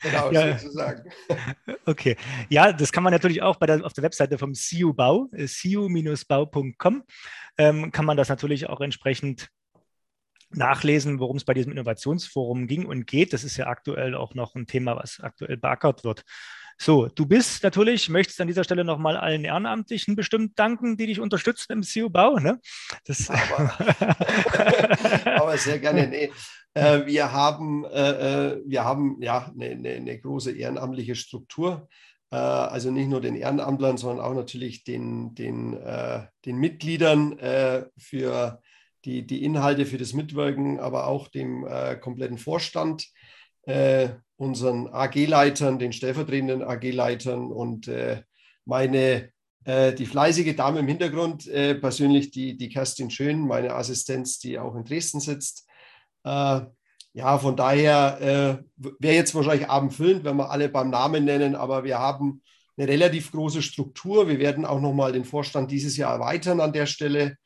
[0.00, 0.56] genau, ja.
[0.56, 1.10] sozusagen.
[1.84, 2.16] Okay.
[2.48, 5.46] Ja, das kann man natürlich auch bei der, auf der Webseite vom CU Bau, äh,
[5.46, 7.02] cu-bau.com,
[7.58, 9.50] ähm, kann man das natürlich auch entsprechend
[10.50, 13.34] nachlesen, worum es bei diesem Innovationsforum ging und geht.
[13.34, 16.24] Das ist ja aktuell auch noch ein Thema, was aktuell beackert wird.
[16.78, 21.20] So, du bist natürlich, möchtest an dieser Stelle nochmal allen Ehrenamtlichen bestimmt danken, die dich
[21.20, 22.38] unterstützen im CU-Bau.
[22.38, 22.60] Ne?
[23.28, 23.76] aber,
[25.40, 26.08] aber, sehr gerne.
[26.08, 26.32] Nee.
[26.74, 31.88] Äh, wir haben, äh, äh, wir haben ja eine, eine, eine große ehrenamtliche Struktur.
[32.30, 37.86] Äh, also nicht nur den Ehrenamtlern, sondern auch natürlich den, den, äh, den Mitgliedern äh,
[37.96, 38.60] für
[39.04, 41.66] die, die Inhalte, für das Mitwirken, aber auch dem
[42.00, 43.06] kompletten Vorstand
[43.66, 48.22] äh, unseren AG-Leitern, den stellvertretenden AG-Leitern und äh,
[48.64, 49.30] meine,
[49.64, 54.58] äh, die fleißige Dame im Hintergrund, äh, persönlich die, die Kerstin Schön, meine Assistenz, die
[54.58, 55.66] auch in Dresden sitzt.
[56.24, 56.60] Äh,
[57.16, 61.84] ja, von daher äh, wäre jetzt wahrscheinlich abendfüllend, wenn wir alle beim Namen nennen, aber
[61.84, 62.42] wir haben
[62.76, 64.26] eine relativ große Struktur.
[64.26, 67.36] Wir werden auch nochmal den Vorstand dieses Jahr erweitern an der Stelle.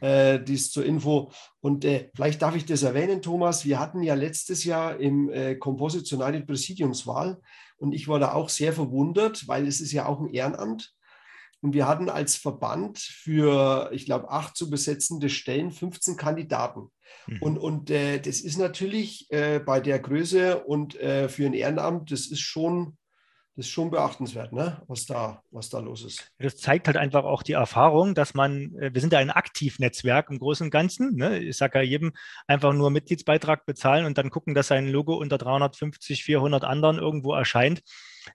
[0.00, 1.32] Äh, dies zur Info.
[1.60, 3.64] Und äh, vielleicht darf ich das erwähnen, Thomas.
[3.64, 7.40] Wir hatten ja letztes Jahr im äh, Composites United Präsidiumswahl
[7.78, 10.94] und ich war da auch sehr verwundert, weil es ist ja auch ein Ehrenamt.
[11.62, 16.90] Und wir hatten als Verband für, ich glaube, acht zu besetzende Stellen 15 Kandidaten.
[17.26, 17.42] Mhm.
[17.42, 22.12] Und, und äh, das ist natürlich äh, bei der Größe und äh, für ein Ehrenamt,
[22.12, 22.98] das ist schon
[23.56, 24.82] das ist schon beachtenswert, ne?
[24.86, 26.30] was, da, was da los ist.
[26.38, 30.28] Das zeigt halt einfach auch die Erfahrung, dass man, äh, wir sind ja ein Aktivnetzwerk
[30.28, 31.16] im Großen und Ganzen.
[31.16, 31.38] Ne?
[31.38, 32.12] Ich sage ja jedem
[32.46, 37.32] einfach nur Mitgliedsbeitrag bezahlen und dann gucken, dass sein Logo unter 350, 400 anderen irgendwo
[37.32, 37.80] erscheint.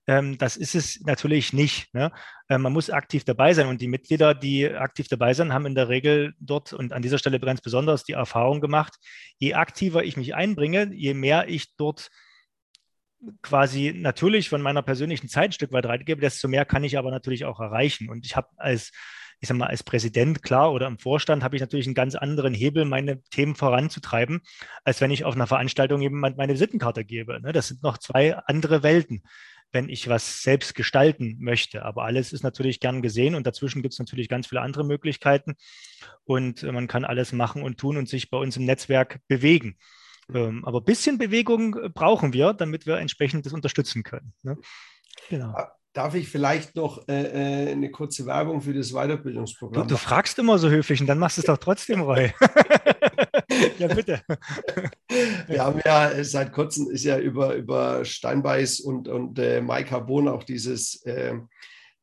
[0.08, 1.94] Ähm, das ist es natürlich nicht.
[1.94, 2.12] Ne?
[2.50, 5.76] Äh, man muss aktiv dabei sein und die Mitglieder, die aktiv dabei sind, haben in
[5.76, 8.96] der Regel dort und an dieser Stelle ganz besonders die Erfahrung gemacht,
[9.38, 12.10] je aktiver ich mich einbringe, je mehr ich dort
[13.42, 17.12] quasi natürlich von meiner persönlichen Zeit ein Stück weit reingebe, desto mehr kann ich aber
[17.12, 18.10] natürlich auch erreichen.
[18.10, 18.92] Und ich habe als,
[19.40, 22.54] ich sag mal, als Präsident, klar, oder im Vorstand habe ich natürlich einen ganz anderen
[22.54, 24.42] Hebel, meine Themen voranzutreiben,
[24.84, 27.40] als wenn ich auf einer Veranstaltung jemand meine Visitenkarte gebe.
[27.42, 27.52] Ne?
[27.52, 29.24] Das sind noch zwei andere Welten,
[29.72, 31.86] wenn ich was selbst gestalten möchte.
[31.86, 35.56] Aber alles ist natürlich gern gesehen und dazwischen gibt es natürlich ganz viele andere Möglichkeiten.
[36.24, 39.78] Und man kann alles machen und tun und sich bei uns im Netzwerk bewegen.
[40.34, 44.34] Ähm, aber ein bisschen Bewegung äh, brauchen wir, damit wir entsprechend das unterstützen können.
[44.44, 44.58] Ne?
[45.30, 45.56] Genau.
[45.94, 50.40] Darf ich vielleicht noch äh, äh, eine kurze Werbung für das Weiterbildungsprogramm du, du fragst
[50.40, 52.32] immer so höflich und dann machst du es doch trotzdem, Roy.
[53.78, 54.22] ja, bitte.
[55.48, 60.30] Wir haben ja seit kurzem ist ja über, über Steinbeiß und, und äh, Mike Carbon
[60.30, 61.34] auch dieses äh,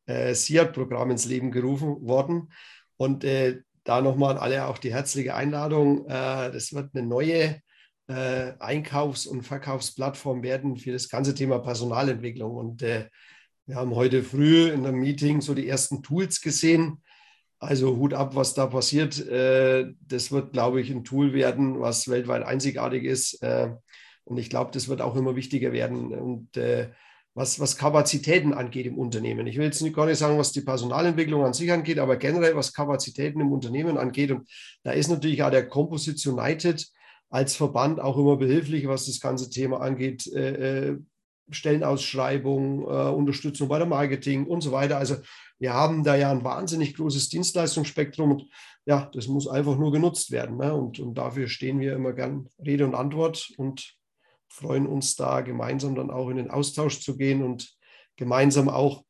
[0.05, 2.51] äh, SIAD-Programm ins Leben gerufen worden.
[2.97, 6.05] Und äh, da nochmal an alle auch die herzliche Einladung.
[6.05, 7.61] Äh, das wird eine neue
[8.09, 12.55] äh, Einkaufs- und Verkaufsplattform werden für das ganze Thema Personalentwicklung.
[12.55, 13.07] Und äh,
[13.67, 17.03] wir haben heute früh in einem Meeting so die ersten Tools gesehen.
[17.59, 19.19] Also Hut ab, was da passiert.
[19.27, 23.43] Äh, das wird, glaube ich, ein Tool werden, was weltweit einzigartig ist.
[23.43, 23.75] Äh,
[24.23, 26.11] und ich glaube, das wird auch immer wichtiger werden.
[26.13, 26.89] Und äh,
[27.35, 29.45] was, was Kapazitäten angeht im Unternehmen.
[29.45, 32.55] Ich will jetzt nicht, gar nicht sagen, was die Personalentwicklung an sich angeht, aber generell,
[32.55, 34.31] was Kapazitäten im Unternehmen angeht.
[34.31, 34.49] Und
[34.83, 36.85] da ist natürlich auch der Composites United
[37.29, 40.27] als Verband auch immer behilflich, was das ganze Thema angeht.
[40.33, 40.97] Äh, äh,
[41.51, 44.97] Stellenausschreibung, äh, Unterstützung bei der Marketing und so weiter.
[44.97, 45.17] Also
[45.57, 48.45] wir haben da ja ein wahnsinnig großes Dienstleistungsspektrum und
[48.85, 50.57] ja, das muss einfach nur genutzt werden.
[50.57, 50.73] Ne?
[50.73, 53.95] Und, und dafür stehen wir immer gern Rede und Antwort und
[54.47, 57.75] freuen uns da gemeinsam dann auch in den Austausch zu gehen und
[58.15, 59.03] gemeinsam auch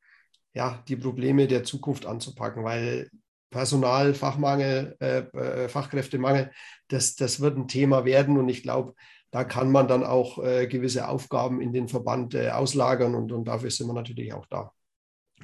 [0.53, 3.09] ja, die Probleme der Zukunft anzupacken, weil
[3.49, 6.51] Personal, Fachmangel, äh, äh, Fachkräftemangel,
[6.87, 8.37] das, das wird ein Thema werden.
[8.37, 8.93] Und ich glaube,
[9.31, 13.45] da kann man dann auch äh, gewisse Aufgaben in den Verband äh, auslagern und, und
[13.45, 14.71] dafür sind wir natürlich auch da.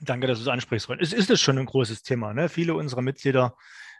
[0.02, 0.90] Danke, dass du es ansprichst.
[1.00, 2.34] Es ist es schon ein großes Thema.
[2.34, 2.50] Ne?
[2.50, 3.56] Viele unserer Mitglieder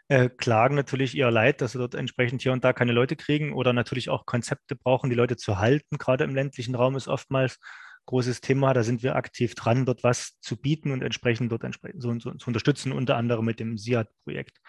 [0.08, 3.52] äh, klagen natürlich ihr Leid, dass sie dort entsprechend hier und da keine Leute kriegen
[3.52, 5.98] oder natürlich auch Konzepte brauchen, die Leute zu halten.
[5.98, 7.58] Gerade im ländlichen Raum ist oftmals
[8.06, 8.72] großes Thema.
[8.72, 12.32] Da sind wir aktiv dran, dort was zu bieten und entsprechend dort entsprechend so, so,
[12.32, 14.60] zu unterstützen, unter anderem mit dem SIAD-Projekt.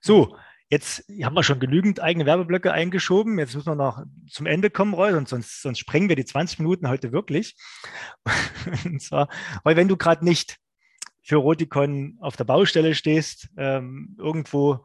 [0.00, 0.36] So,
[0.68, 3.38] jetzt haben wir schon genügend eigene Werbeblöcke eingeschoben.
[3.38, 6.60] Jetzt müssen wir noch zum Ende kommen, Roy, sonst, sonst, sonst sprengen wir die 20
[6.60, 7.56] Minuten heute wirklich.
[8.84, 9.28] und zwar,
[9.64, 10.58] Roy, wenn du gerade nicht
[11.22, 14.84] für Roticon auf der Baustelle stehst, ähm, irgendwo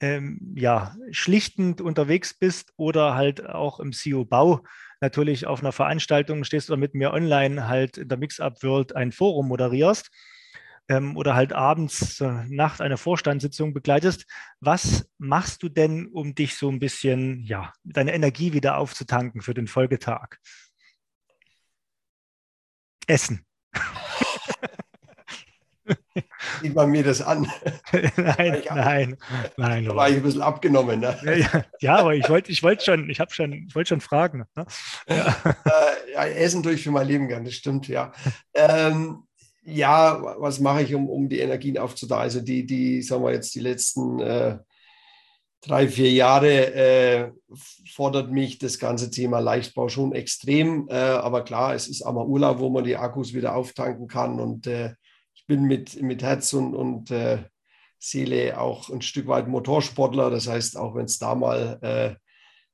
[0.00, 4.64] ähm, ja, schlichtend unterwegs bist oder halt auch im CEO-Bau
[5.04, 9.48] natürlich auf einer Veranstaltung stehst oder mit mir online halt in der Mix-Up-World ein Forum
[9.48, 10.10] moderierst
[10.88, 14.26] ähm, oder halt abends äh, Nacht eine Vorstandssitzung begleitest.
[14.60, 19.54] Was machst du denn, um dich so ein bisschen, ja, deine Energie wieder aufzutanken für
[19.54, 20.38] den Folgetag?
[23.06, 23.44] Essen.
[26.62, 27.50] Sieht man mir das an?
[28.16, 29.16] nein, nein,
[29.56, 29.84] nein.
[29.84, 31.00] Da war ich ein bisschen abgenommen.
[31.00, 31.16] Ne?
[31.24, 34.44] Ja, ja, aber ich wollte ich wollt schon, ich schon, ich wollte schon fragen.
[34.54, 34.66] Ne?
[35.08, 35.36] Ja.
[35.64, 36.24] Äh, ja.
[36.26, 38.12] Essen durch für mein Leben gern, das stimmt, ja.
[38.54, 39.24] Ähm,
[39.64, 42.22] ja, was mache ich, um, um die Energien aufzuteilen?
[42.22, 44.58] Also die, die, sagen wir jetzt, die letzten äh,
[45.62, 47.32] drei, vier Jahre äh,
[47.90, 50.88] fordert mich das ganze Thema Leichtbau schon extrem.
[50.88, 54.40] Äh, aber klar, es ist auch mal Urlaub, wo man die Akkus wieder auftanken kann
[54.40, 54.94] und äh,
[55.46, 57.44] bin mit, mit Herz und, und äh,
[57.98, 60.30] Seele auch ein Stück weit Motorsportler.
[60.30, 62.14] Das heißt, auch wenn es da mal, äh,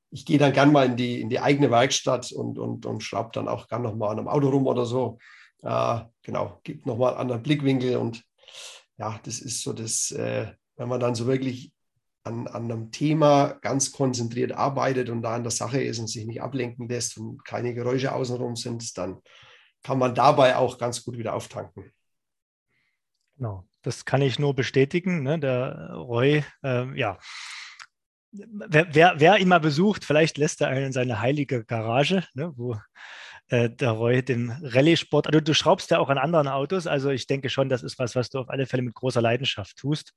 [0.09, 3.31] ich gehe dann gern mal in die, in die eigene Werkstatt und, und, und schraube
[3.33, 5.19] dann auch gern nochmal an einem Auto rum oder so.
[5.63, 8.23] Äh, genau, gibt nochmal einen anderen Blickwinkel und
[8.97, 11.71] ja, das ist so das, äh, wenn man dann so wirklich
[12.23, 16.25] an, an einem Thema ganz konzentriert arbeitet und da an der Sache ist und sich
[16.25, 19.21] nicht ablenken lässt und keine Geräusche außenrum sind, dann
[19.81, 21.91] kann man dabei auch ganz gut wieder auftanken.
[23.41, 25.23] Genau, das kann ich nur bestätigen.
[25.23, 25.39] Ne?
[25.39, 27.17] Der Roy, äh, ja,
[28.31, 32.53] wer, wer, wer, ihn mal besucht, vielleicht lässt er einen in seine heilige Garage, ne?
[32.55, 32.77] wo
[33.47, 37.25] äh, der Roy den Rallye-Sport, also du schraubst ja auch an anderen Autos, also ich
[37.25, 40.13] denke schon, das ist was, was du auf alle Fälle mit großer Leidenschaft tust.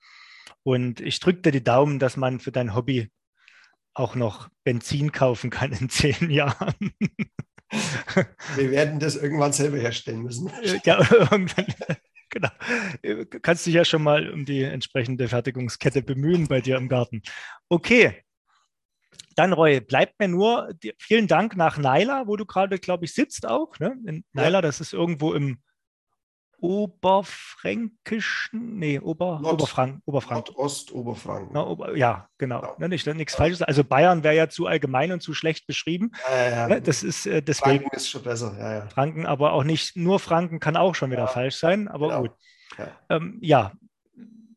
[0.62, 3.10] Und ich drücke dir die Daumen, dass man für dein Hobby
[3.94, 6.92] auch noch Benzin kaufen kann in zehn Jahren.
[8.56, 10.52] Wir werden das irgendwann selber herstellen müssen.
[10.84, 11.66] Ja, irgendwann.
[12.34, 12.50] Genau.
[13.42, 17.22] Kannst dich ja schon mal um die entsprechende Fertigungskette bemühen bei dir im Garten.
[17.68, 18.24] Okay.
[19.36, 23.46] Dann, Roy, bleibt mir nur vielen Dank nach Naila, wo du gerade, glaube ich, sitzt
[23.46, 23.78] auch.
[23.78, 23.96] Ne?
[24.06, 24.62] In Naila, ja.
[24.62, 25.58] das ist irgendwo im
[26.64, 30.48] Oberfränkischen, nee, Ober, Nord, Oberfrank, Oberfrank.
[30.48, 31.50] Nordostoberfranken.
[31.52, 32.62] Na, Ober, ja, genau.
[32.62, 32.74] genau.
[32.78, 33.36] Ne, nicht, nichts ja.
[33.36, 33.60] Falsches.
[33.60, 36.12] Also Bayern wäre ja zu allgemein und zu schlecht beschrieben.
[36.26, 37.80] Ja, ja, ne, das ist äh, deswegen.
[37.80, 38.88] Franken ist schon besser, ja, ja.
[38.88, 42.22] Franken, aber auch nicht nur Franken kann auch schon wieder falsch sein, aber genau.
[42.22, 42.32] gut.
[43.10, 43.72] Ähm, ja,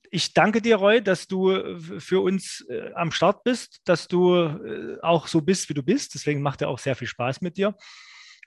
[0.09, 4.33] ich danke dir, Roy, dass du äh, für uns äh, am Start bist, dass du
[4.33, 6.13] äh, auch so bist, wie du bist.
[6.13, 7.75] Deswegen macht er auch sehr viel Spaß mit dir.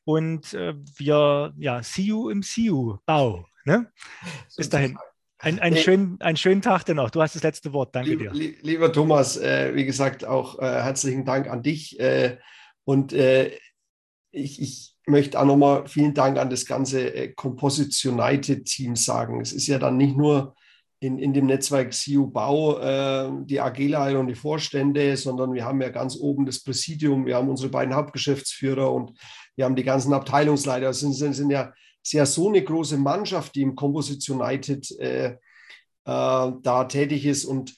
[0.05, 2.99] Und äh, wir, ja, see you im See you.
[3.07, 3.47] Bau.
[3.65, 3.91] Ne?
[4.57, 4.99] Bis dahin.
[5.39, 5.83] Ein, einen, nee.
[5.83, 7.11] schönen, einen schönen Tag dennoch.
[7.11, 7.95] Du hast das letzte Wort.
[7.95, 8.55] Danke Lieb, dir.
[8.61, 11.99] Lieber Thomas, äh, wie gesagt, auch äh, herzlichen Dank an dich.
[11.99, 12.37] Äh,
[12.85, 13.57] und äh,
[14.33, 19.41] ich, ich, möchte auch nochmal vielen Dank an das ganze äh, Composites United Team sagen.
[19.41, 20.55] Es ist ja dann nicht nur
[21.01, 25.81] in, in dem Netzwerk CU Bau äh, die AG-Leiter und die Vorstände, sondern wir haben
[25.81, 29.19] ja ganz oben das Präsidium, wir haben unsere beiden Hauptgeschäftsführer und
[29.57, 30.91] wir haben die ganzen Abteilungsleiter.
[30.91, 31.73] Es sind, sind, sind ja
[32.13, 35.37] ja so eine große Mannschaft, die im Composite United äh, äh,
[36.05, 37.45] da tätig ist.
[37.45, 37.75] Und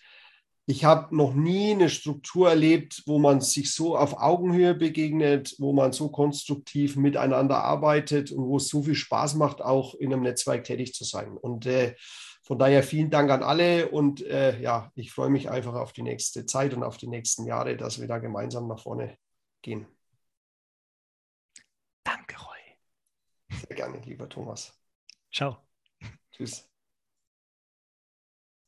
[0.67, 5.73] ich habe noch nie eine Struktur erlebt, wo man sich so auf Augenhöhe begegnet, wo
[5.73, 10.23] man so konstruktiv miteinander arbeitet und wo es so viel Spaß macht, auch in einem
[10.23, 11.37] Netzwerk tätig zu sein.
[11.37, 11.95] Und äh,
[12.43, 16.03] von daher vielen Dank an alle und äh, ja, ich freue mich einfach auf die
[16.03, 19.17] nächste Zeit und auf die nächsten Jahre, dass wir da gemeinsam nach vorne
[19.63, 19.87] gehen.
[22.03, 23.59] Danke, Roy.
[23.69, 24.77] Sehr gerne, lieber Thomas.
[25.33, 25.59] Ciao.
[26.33, 26.72] Tschüss.